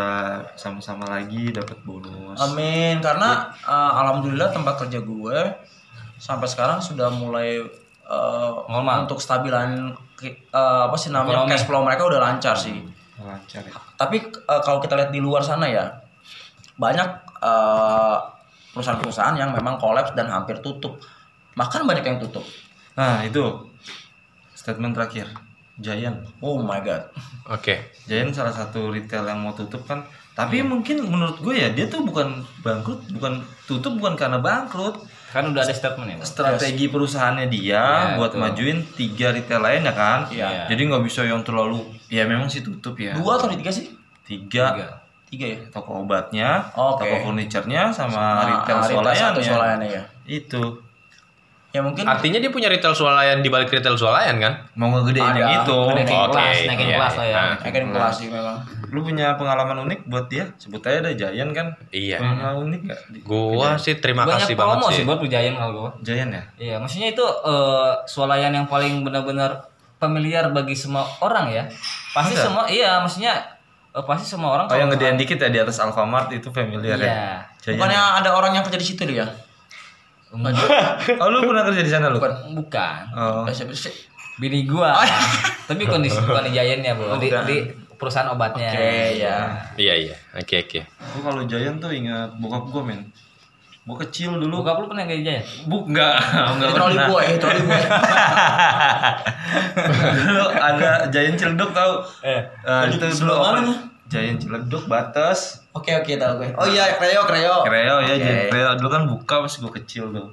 sama-sama 0.59 1.07
lagi 1.07 1.55
dapat 1.55 1.79
bonus. 1.87 2.43
Amin. 2.43 2.99
Karena 2.99 3.55
eh, 3.55 3.93
alhamdulillah 4.03 4.51
tempat 4.51 4.83
kerja 4.83 4.99
gue 4.99 5.39
sampai 6.19 6.47
sekarang 6.51 6.83
sudah 6.83 7.07
mulai 7.15 7.63
Normal. 8.67 9.07
untuk 9.07 9.23
stabilan 9.23 9.95
eh, 10.27 10.35
apa 10.91 10.97
sih 10.99 11.15
namanya 11.15 11.47
Ekonomi. 11.47 11.51
cash 11.55 11.65
flow 11.71 11.83
mereka 11.87 12.03
udah 12.11 12.19
lancar 12.19 12.59
sih. 12.59 12.83
Lancar 13.23 13.63
ya. 13.63 13.73
Tapi 13.95 14.27
eh, 14.27 14.61
kalau 14.67 14.83
kita 14.83 14.99
lihat 14.99 15.15
di 15.15 15.23
luar 15.23 15.47
sana 15.47 15.71
ya 15.71 15.87
banyak 16.75 17.31
perusahaan-perusahaan 18.75 19.35
yang 19.35 19.55
memang 19.55 19.79
kolaps 19.79 20.19
dan 20.19 20.27
hampir 20.31 20.59
tutup. 20.63 20.99
Bahkan 21.55 21.87
banyak 21.87 22.03
yang 22.07 22.19
tutup. 22.19 22.43
Nah 22.99 23.23
itu 23.23 23.72
statement 24.63 24.95
terakhir. 24.95 25.27
Giant. 25.83 26.23
Oh 26.39 26.63
my 26.63 26.79
god. 26.79 27.11
Oke. 27.51 27.91
Giant 28.07 28.31
salah 28.31 28.55
satu 28.55 28.95
retail 28.95 29.27
yang 29.27 29.43
mau 29.43 29.51
tutup 29.51 29.83
kan. 29.83 30.07
Tapi 30.33 30.63
mungkin 30.63 31.03
menurut 31.03 31.43
gue 31.43 31.59
ya 31.59 31.75
dia 31.75 31.91
tuh 31.91 32.07
bukan 32.07 32.41
bangkrut, 32.63 33.05
bukan 33.13 33.43
tutup 33.67 33.99
bukan 33.99 34.15
karena 34.15 34.39
bangkrut. 34.39 35.03
Kan 35.35 35.51
udah 35.51 35.65
ada 35.65 35.75
statement 35.75 36.09
ya. 36.09 36.17
Strategi 36.23 36.87
perusahaannya 36.87 37.49
dia 37.49 37.83
Iya, 37.83 38.17
buat 38.21 38.37
betul. 38.37 38.43
majuin 38.45 38.79
tiga 38.95 39.33
retail 39.33 39.61
lain 39.65 39.83
ya 39.83 39.95
kan. 39.97 40.21
Iya. 40.31 40.69
Jadi 40.71 40.81
nggak 40.93 41.03
bisa 41.03 41.25
yang 41.27 41.43
terlalu 41.43 41.83
ya 42.07 42.29
memang 42.29 42.47
sih 42.53 42.61
tutup 42.63 42.95
ya. 43.01 43.17
Dua 43.17 43.41
atau 43.41 43.49
tiga 43.51 43.73
sih? 43.73 43.91
Tiga. 44.23 44.77
Tiga. 44.77 44.89
Tiga 45.33 45.47
ya. 45.49 45.59
Toko 45.73 46.05
obatnya, 46.05 46.69
Oke. 46.77 47.09
toko 47.09 47.15
furniturnya 47.25 47.89
sama, 47.89 48.45
Nah, 48.45 48.69
retail 48.69 49.01
retail 49.01 49.17
satu 49.17 49.41
ya. 49.89 50.05
Itu 50.29 50.85
Ya 51.73 51.81
mungkin 51.81 52.05
Artinya 52.05 52.37
dia 52.37 52.49
punya 52.49 52.69
retail 52.69 52.93
swalayan 52.93 53.41
di 53.41 53.49
balik 53.49 53.69
retail 53.69 53.97
swalayan 53.97 54.37
kan? 54.37 54.61
mau 54.77 54.93
ngegedein 54.93 55.25
Ada. 55.27 55.39
yang 55.39 55.51
itu. 55.59 55.79
Naikin 55.89 56.13
Oke, 56.15 56.29
kelas, 56.31 56.57
naikin 56.63 56.87
iya, 56.87 56.97
kelas 56.97 57.15
lah 57.15 57.25
ya. 57.25 57.33
iya. 57.33 57.45
Akan 57.65 57.85
kelas 57.89 58.15
sih 58.15 58.29
memang. 58.29 58.57
Lu 58.89 59.01
punya 59.01 59.27
pengalaman 59.35 59.77
unik 59.83 60.01
buat 60.05 60.29
dia? 60.29 60.45
Sebut 60.55 60.81
aja 60.83 61.01
ada 61.01 61.13
Giant 61.13 61.49
kan. 61.51 61.73
Iya. 61.89 62.21
Pengalaman 62.21 62.69
unik 62.69 62.81
gak? 62.85 63.01
Gua 63.23 63.69
sih 63.75 63.97
terima 63.97 64.23
Banyak 64.23 64.45
kasih 64.45 64.55
banget 64.55 64.77
promo 64.77 64.87
sih. 64.87 64.95
sih 64.95 65.05
buat 65.05 65.19
Pujayan 65.19 65.55
kalau 65.55 65.73
gua. 65.75 65.91
Giant 65.99 66.31
ya? 66.31 66.43
Iya, 66.59 66.75
maksudnya 66.77 67.09
itu 67.11 67.25
eh, 67.25 67.93
swalayan 68.05 68.53
yang 68.53 68.67
paling 68.67 69.01
benar-benar 69.01 69.65
familiar 69.97 70.51
bagi 70.51 70.75
semua 70.75 71.09
orang 71.19 71.49
ya. 71.49 71.65
Pasti 72.13 72.35
Masa? 72.35 72.45
semua 72.45 72.65
iya, 72.69 73.01
maksudnya 73.01 73.33
eh, 73.89 74.05
pasti 74.05 74.29
semua 74.29 74.53
orang 74.53 74.67
Oh 74.67 74.77
yang 74.77 74.93
gedean 74.93 75.17
dikit 75.17 75.37
ya 75.37 75.49
di 75.49 75.57
atas 75.57 75.81
Alfamart 75.81 76.29
itu 76.31 76.53
familiar 76.53 76.97
Iya. 76.97 77.09
ya? 77.09 77.17
Giant. 77.65 77.81
Bukannya 77.81 78.01
ada 78.21 78.31
orang 78.31 78.53
yang 78.53 78.65
kerja 78.67 78.77
di 78.77 78.85
situ 78.87 79.03
dia? 79.07 79.25
Oh 81.23 81.29
lu 81.29 81.45
pernah 81.45 81.63
kerja 81.69 81.83
di 81.85 81.93
sana 81.93 82.09
lu? 82.09 82.17
Bukan. 82.17 82.57
bukan. 82.57 83.03
Oh. 83.13 83.45
Bini 84.41 84.65
gua. 84.65 84.97
Tapi 85.69 85.85
kondisi 85.85 86.17
bukan 86.27 86.49
di 86.49 86.53
Giant-nya, 86.57 86.97
Bu. 86.97 87.05
Di, 87.21 87.29
bukan. 87.29 87.45
di 87.45 87.57
perusahaan 88.01 88.33
obatnya. 88.35 88.75
Oke 88.75 89.23
ya. 89.23 89.37
Iya 89.79 89.95
iya. 89.95 90.17
Oke 90.35 90.67
oke. 90.67 90.81
Gue 90.89 91.23
kalau 91.23 91.43
Giant 91.47 91.79
tuh 91.79 91.93
ingat 91.95 92.35
bokap 92.41 92.67
gue 92.73 92.83
men. 92.83 93.01
Gue 93.87 93.97
kecil 94.09 94.41
dulu. 94.43 94.67
Bokap 94.67 94.83
lu 94.83 94.87
pernah 94.91 95.07
kerja 95.07 95.23
Giant? 95.23 95.47
Buk 95.71 95.87
enggak, 95.87 96.19
enggak 96.59 96.71
troli 96.75 96.95
pernah. 96.99 97.09
boy, 97.15 97.27
troli 97.39 97.61
boy. 97.63 97.83
dulu 100.27 100.45
ada 100.59 100.91
Giant 101.13 101.37
Ciledug 101.39 101.71
tau? 101.71 101.93
Eh. 102.27 102.43
Eh, 102.43 102.83
itu 102.91 103.07
dulu? 103.23 103.35
Giant 104.11 104.39
Ciledug 104.43 104.85
batas. 104.91 105.62
Oke 105.73 105.91
oke 105.97 106.13
tahu 106.21 106.33
gue. 106.45 106.49
Oh 106.57 106.69
iya 106.69 107.01
kreo 107.01 107.25
kreo. 107.25 107.65
Kreo 107.65 107.97
ya, 108.05 108.13
Oke. 108.13 108.21
Giant 108.21 108.49
Kreo 108.53 108.71
dulu 108.77 108.89
kan 108.93 109.03
buka 109.09 109.35
pas 109.49 109.55
gue 109.57 109.73
kecil 109.81 110.05
tuh. 110.13 110.29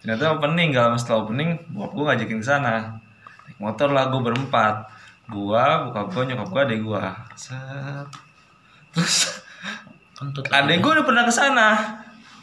Ternyata 0.00 0.38
opening, 0.38 0.72
gak 0.72 0.84
lama 0.88 0.96
setelah 0.96 1.18
opening, 1.26 1.58
bokap 1.74 1.90
gue 1.92 2.04
ngajakin 2.06 2.38
ke 2.40 2.46
sana. 2.46 2.74
Naik 3.44 3.58
motor 3.58 3.88
lah 3.90 4.08
gue 4.08 4.20
berempat. 4.22 4.74
Gua, 5.28 5.90
bokap 5.90 6.08
gue, 6.14 6.22
nyokap 6.32 6.48
gue, 6.48 6.60
adek 6.64 6.80
gue. 6.86 7.02
Set. 7.36 8.08
Terus 8.94 9.44
Kentut. 10.16 10.44
adek 10.56 10.78
gue 10.80 10.90
udah 10.96 11.04
pernah 11.04 11.24
ke 11.28 11.34
sana. 11.34 11.68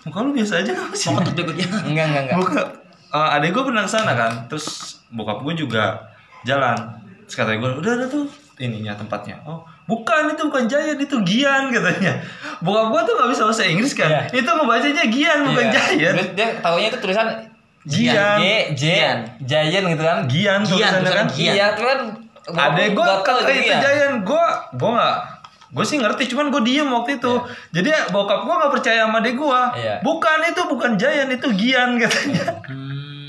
Muka 0.05 0.21
lu 0.21 0.37
biasa 0.37 0.61
aja 0.61 0.69
gak 0.69 0.93
sih? 0.93 1.09
Mau 1.09 1.17
kentut 1.17 1.33
berikutnya. 1.33 1.65
Enggak, 1.89 2.05
enggak, 2.13 2.23
enggak. 2.29 2.37
Buka, 2.37 2.61
eh, 3.09 3.29
adek 3.39 3.49
gue 3.55 3.63
pernah 3.73 3.83
ke 3.87 3.91
sana 3.91 4.11
kan. 4.13 4.31
Terus 4.51 4.67
bokap 5.09 5.41
gue 5.41 5.53
juga 5.57 6.13
jalan. 6.45 6.77
Terus 7.25 7.35
katanya 7.41 7.57
gue, 7.65 7.71
udah 7.81 7.91
udah 8.03 8.07
tuh 8.11 8.25
ininya 8.61 8.93
tempatnya. 8.93 9.41
Oh, 9.49 9.65
bukan 9.85 10.21
itu 10.29 10.41
bukan 10.43 10.65
Giant 10.65 10.97
itu 10.97 11.17
Gian 11.23 11.69
katanya. 11.69 12.13
Bokap 12.59 12.85
gua 12.89 13.01
tuh 13.01 13.13
nggak 13.13 13.29
bisa 13.29 13.41
bahasa 13.43 13.63
Inggris 13.63 13.93
kan. 13.93 14.09
Iya. 14.09 14.21
Itu 14.33 14.49
ngebacanya 14.49 15.05
Gian 15.07 15.37
bukan 15.43 15.65
Iya. 15.65 15.73
Giant. 15.93 16.15
Dia 16.33 16.47
taunya 16.59 16.87
itu 16.89 16.97
tulisan 16.99 17.27
Gian. 17.83 18.35
J 18.35 18.43
J 18.71 18.83
Gian. 18.83 19.17
Giant 19.39 19.85
gitu 19.87 20.03
kan. 20.03 20.17
Gian 20.25 20.59
Gian, 20.63 20.91
kan. 21.01 21.25
Gian. 21.29 21.53
Iya, 21.53 21.65
tuh 21.73 21.85
kan 21.85 21.99
Adek 22.45 22.93
gue 22.93 23.05
kata 23.21 23.41
itu 23.47 23.61
Gian. 23.63 23.79
Giant, 23.79 24.15
gue 24.21 24.45
gue 24.75 24.91
nggak 24.91 25.17
gue 25.65 25.83
sih 25.83 25.97
ngerti 25.97 26.23
cuman 26.29 26.47
gue 26.49 26.61
diem 26.63 26.87
waktu 26.87 27.19
itu 27.19 27.33
jadi 27.69 28.07
bokap 28.07 28.41
gue 28.41 28.55
nggak 28.55 28.71
percaya 28.71 29.03
sama 29.03 29.19
adek 29.19 29.35
gue 29.35 29.61
Iya. 29.75 29.95
bukan 29.99 30.39
itu 30.45 30.61
bukan 30.63 30.91
Giant 30.95 31.27
itu 31.29 31.47
Gian 31.51 31.89
katanya 31.99 32.45
Hmm. 32.63 32.84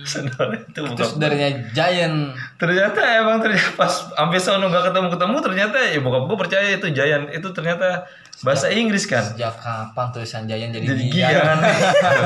Itu 0.06 0.30
Itu 0.64 0.80
bokap 0.86 1.06
saudaranya 1.08 1.48
Giant. 1.70 2.32
ternyata 2.54 2.96
emang 3.18 3.38
ternyata 3.38 3.74
pas 3.74 3.90
sampai 4.08 4.38
sono 4.38 4.66
nggak 4.66 4.84
ketemu 4.88 5.08
ketemu 5.10 5.36
ternyata 5.40 5.76
ya 5.82 5.98
bokap 5.98 6.22
gue 6.24 6.38
percaya 6.38 6.68
itu 6.72 6.86
Giant 6.88 7.26
itu 7.28 7.48
ternyata 7.50 8.06
bahasa 8.38 8.68
Inggris 8.68 9.04
kan 9.04 9.24
Sejak 9.26 9.56
kapan 9.56 10.06
tulisan 10.10 10.44
Giant 10.44 10.70
jadi, 10.70 10.86
jadi 10.86 11.04
Gian? 11.08 11.32
Gian 11.34 11.58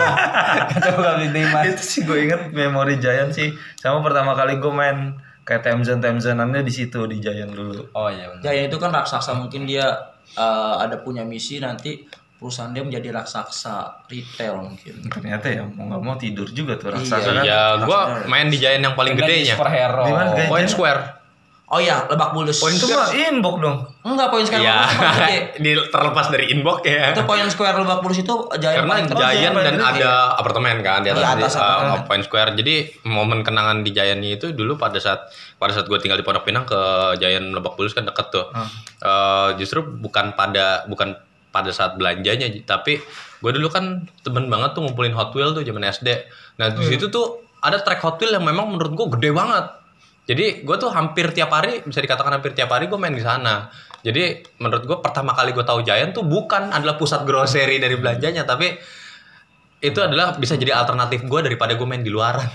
Kata 0.71 0.89
bukan 0.93 1.15
Dimas. 1.29 1.65
itu 1.67 1.83
sih 1.83 2.01
gue 2.03 2.19
inget 2.21 2.51
memori 2.51 2.97
Giant 2.97 3.31
sih 3.31 3.49
sama 3.75 4.01
pertama 4.01 4.33
kali 4.33 4.57
gue 4.57 4.71
main 4.71 5.15
kayak 5.41 5.63
Temzen 5.63 5.99
Temzenannya 5.99 6.61
di 6.61 6.71
situ 6.71 7.07
di 7.07 7.19
Giant 7.19 7.51
dulu 7.51 7.91
Oh 7.93 8.07
iya 8.07 8.29
benar. 8.29 8.43
Giant 8.45 8.67
itu 8.69 8.77
kan 8.77 8.91
raksasa 8.91 9.35
mungkin 9.35 9.65
dia 9.65 9.87
eh, 10.33 10.75
ada 10.77 10.99
punya 10.99 11.23
misi 11.23 11.59
nanti 11.59 12.07
perusahaan 12.41 12.73
dia 12.73 12.81
menjadi 12.81 13.13
raksasa 13.13 14.09
retail 14.09 14.65
mungkin. 14.65 15.05
ternyata 15.07 15.47
ya 15.47 15.63
mau 15.63 15.85
nggak 15.87 16.01
mau 16.01 16.17
tidur 16.17 16.49
juga 16.49 16.75
tuh 16.75 16.89
Iya, 16.89 16.97
raksasa 16.97 17.29
kan 17.31 17.45
Ya, 17.45 17.61
gua 17.85 18.01
main 18.25 18.49
di 18.49 18.57
Giant 18.57 18.81
yang 18.83 18.97
paling 18.97 19.13
Dia 19.13 19.23
gedenya. 19.23 19.55
Superhero. 19.55 20.03
Di 20.03 20.11
mana, 20.11 20.29
guys? 20.33 20.49
Point 20.49 20.67
Square. 20.67 21.01
Oh 21.69 21.79
iya, 21.79 22.03
Lebak 22.03 22.35
Bulus. 22.35 22.59
itu 22.59 22.83
mah 22.89 23.15
inbox 23.15 23.63
dong 23.63 23.79
Enggak 24.03 24.27
poin 24.27 24.43
square 24.43 24.59
Ya, 24.59 24.91
gede. 24.91 25.39
di 25.63 25.71
terlepas 25.87 26.27
dari 26.27 26.51
inbox 26.51 26.83
ya. 26.83 27.15
Itu 27.15 27.23
poin 27.23 27.47
square 27.47 27.79
Lebak 27.79 28.03
Bulus 28.03 28.19
itu 28.19 28.35
Giant 28.59 28.83
Karena 28.83 28.99
paling. 28.99 29.07
Giant 29.07 29.55
dan 29.55 29.77
ada 29.79 30.11
apartemen 30.35 30.83
kan 30.83 31.07
di 31.07 31.15
atas, 31.15 31.23
Iya, 31.23 31.31
atas 31.39 31.55
uh. 31.55 32.03
Point 32.03 32.27
Square. 32.27 32.59
Jadi 32.59 32.75
momen 33.07 33.47
kenangan 33.47 33.87
di 33.87 33.95
Giant 33.95 34.19
itu 34.19 34.51
dulu 34.51 34.75
pada 34.75 34.99
saat 34.99 35.31
pada 35.55 35.71
saat 35.71 35.87
gue 35.87 35.95
tinggal 35.97 36.19
di 36.19 36.27
Pondok 36.27 36.43
Pinang 36.43 36.67
ke 36.67 36.75
Giant 37.23 37.55
Lebak 37.55 37.79
Bulus 37.79 37.95
kan 37.95 38.03
deket 38.03 38.35
tuh. 38.35 38.51
Uh, 38.99 39.55
justru 39.55 39.87
bukan 39.87 40.35
pada 40.35 40.83
bukan 40.87 41.15
pada 41.51 41.75
saat 41.75 41.99
belanjanya, 41.99 42.47
tapi 42.63 43.03
gue 43.41 43.51
dulu 43.51 43.69
kan 43.71 44.07
temen 44.23 44.47
banget 44.47 44.79
tuh 44.79 44.87
ngumpulin 44.87 45.15
Hot 45.15 45.35
Wheel 45.35 45.55
tuh 45.55 45.67
zaman 45.67 45.83
SD. 45.83 46.09
Nah 46.63 46.71
di 46.75 46.85
situ 46.87 47.11
tuh 47.11 47.43
ada 47.61 47.83
track 47.83 48.01
Hot 48.07 48.17
Wheel 48.23 48.39
yang 48.39 48.47
memang 48.47 48.71
menurut 48.71 48.93
gue 48.95 49.07
gede 49.19 49.31
banget. 49.35 49.67
Jadi 50.31 50.63
gue 50.63 50.77
tuh 50.79 50.95
hampir 50.95 51.35
tiap 51.35 51.51
hari 51.51 51.83
bisa 51.83 51.99
dikatakan 51.99 52.39
hampir 52.39 52.55
tiap 52.55 52.71
hari 52.71 52.87
gue 52.87 52.95
main 52.95 53.11
di 53.11 53.25
sana. 53.25 53.67
Jadi 54.01 54.47
menurut 54.63 54.87
gue 54.87 54.99
pertama 55.03 55.35
kali 55.35 55.51
gue 55.51 55.65
tahu 55.67 55.83
Giant 55.83 56.15
tuh 56.15 56.25
bukan 56.25 56.71
adalah 56.71 56.95
pusat 56.95 57.27
grocery 57.27 57.83
dari 57.83 57.99
belanjanya, 57.99 58.47
tapi 58.47 58.79
itu 59.81 59.99
adalah 59.99 60.37
bisa 60.37 60.55
jadi 60.55 60.77
alternatif 60.77 61.25
gue 61.25 61.41
daripada 61.41 61.75
gue 61.75 61.87
main 61.89 62.05
di 62.05 62.13
luaran. 62.13 62.47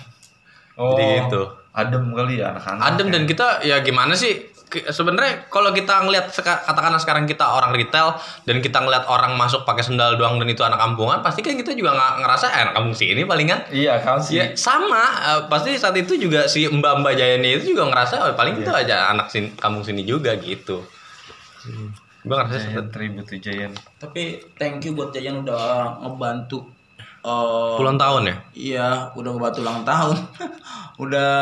oh 0.80 0.96
Jadi 0.96 1.06
gitu. 1.28 1.42
adem 1.76 2.16
kali 2.16 2.40
ya 2.40 2.56
anak-anak 2.56 2.84
Adem 2.96 3.08
dan 3.12 3.24
kita 3.28 3.66
ya 3.68 3.84
gimana 3.84 4.16
sih? 4.16 4.55
Sebenarnya 4.70 5.48
kalau 5.48 5.72
kita 5.72 6.04
ngelihat 6.04 6.34
katakanlah 6.36 7.00
sekarang 7.00 7.24
kita 7.30 7.46
orang 7.48 7.72
retail 7.72 8.18
dan 8.44 8.60
kita 8.60 8.84
ngelihat 8.84 9.08
orang 9.08 9.38
masuk 9.40 9.64
pakai 9.64 9.86
sendal 9.86 10.20
doang 10.20 10.36
dan 10.42 10.52
itu 10.52 10.62
anak 10.66 10.82
kampungan, 10.82 11.24
pasti 11.24 11.40
kan 11.46 11.56
kita 11.56 11.72
juga 11.72 11.96
nggak 11.96 12.14
ngerasa 12.26 12.46
eh, 12.52 12.62
anak 12.68 12.74
kampung 12.76 12.96
sini 12.98 13.22
palingan. 13.24 13.60
iya 13.72 14.02
kau 14.04 14.20
sih 14.20 14.42
Ya 14.42 14.46
sama, 14.58 15.04
eh, 15.24 15.42
pasti 15.48 15.78
saat 15.80 15.96
itu 15.96 16.20
juga 16.20 16.50
si 16.52 16.68
mbak-mbak 16.68 17.16
Jayani 17.16 17.62
itu 17.62 17.78
juga 17.78 17.88
ngerasa 17.88 18.28
oh, 18.28 18.34
paling 18.36 18.60
itu 18.60 18.72
aja 18.74 19.16
anak 19.16 19.32
sin 19.32 19.56
kampung 19.56 19.86
sini 19.88 20.04
juga 20.04 20.36
gitu. 20.38 20.84
Gue 22.26 22.34
ngerasa 22.34 22.58
seperti 22.58 22.90
tribute 22.90 23.38
Giant 23.38 23.76
Tapi 24.02 24.42
thank 24.58 24.82
you 24.86 24.98
buat 24.98 25.14
Giant 25.14 25.46
udah 25.46 26.02
ngebantu 26.02 26.75
eh, 27.26 27.74
puluhan 27.82 27.98
tahun 27.98 28.22
ya. 28.30 28.36
Iya, 28.54 28.88
udah 29.18 29.30
ngebantu 29.34 29.60
ulang 29.66 29.82
tahun. 29.82 30.18
udah 31.04 31.34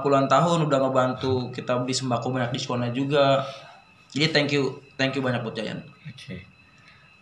puluhan 0.00 0.30
tahun 0.30 0.58
udah 0.70 0.78
ngebantu 0.88 1.50
kita 1.50 1.82
beli 1.82 1.92
sembako 1.92 2.30
banyak 2.30 2.54
diskonnya 2.54 2.94
juga. 2.94 3.42
Jadi 4.14 4.26
thank 4.30 4.50
you, 4.54 4.78
thank 4.94 5.12
you 5.18 5.20
banyak 5.24 5.42
buat 5.42 5.58
Giant. 5.58 5.82
oke 6.12 6.36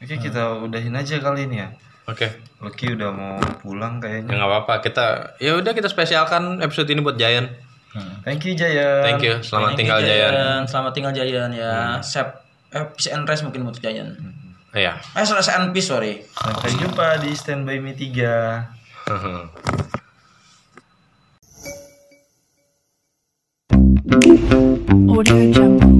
oke 0.02 0.14
kita 0.18 0.58
udahin 0.64 0.96
aja 0.96 1.20
kali 1.22 1.46
ini 1.46 1.62
ya 1.62 1.68
Oke. 2.10 2.26
Lucky 2.58 2.98
udah 2.98 3.10
mau 3.14 3.38
pulang 3.62 4.02
Ya 4.02 4.18
kayaknya 4.18 4.34
nggak 4.34 4.50
apa-apa. 4.50 4.74
Kita 4.82 5.06
ya 5.38 5.54
udah 5.54 5.70
kita 5.70 5.86
spesialkan 5.86 6.58
episode 6.58 6.90
ini 6.90 7.00
buat 7.00 7.14
Giant. 7.14 7.46
thank 8.22 8.42
you 8.46 8.54
Giant 8.54 9.02
Thank 9.06 9.22
you. 9.22 9.34
Selamat 9.42 9.78
Thank 9.78 9.86
you, 9.86 9.94
tinggal 9.94 10.00
Giant. 10.02 10.66
Selamat 10.66 10.92
tinggal 10.94 11.12
Giant 11.14 11.52
ya. 11.54 12.02
Sep, 12.02 12.42
eh, 12.74 12.86
peace 12.98 13.10
and 13.14 13.22
rest 13.26 13.46
mungkin 13.46 13.62
buat 13.62 13.78
Giant. 13.78 14.18
Iya. 14.70 15.02
Eh 15.18 15.26
selesai 15.26 15.66
Unpeace 15.66 15.90
sorry. 15.90 16.22
Sampai 16.30 16.70
jumpa 16.78 17.18
di 17.18 17.34
Standby 17.34 17.82
Me 17.82 17.90
3. 17.98 19.10
Audio 25.10 25.36
Jungle. 25.50 25.90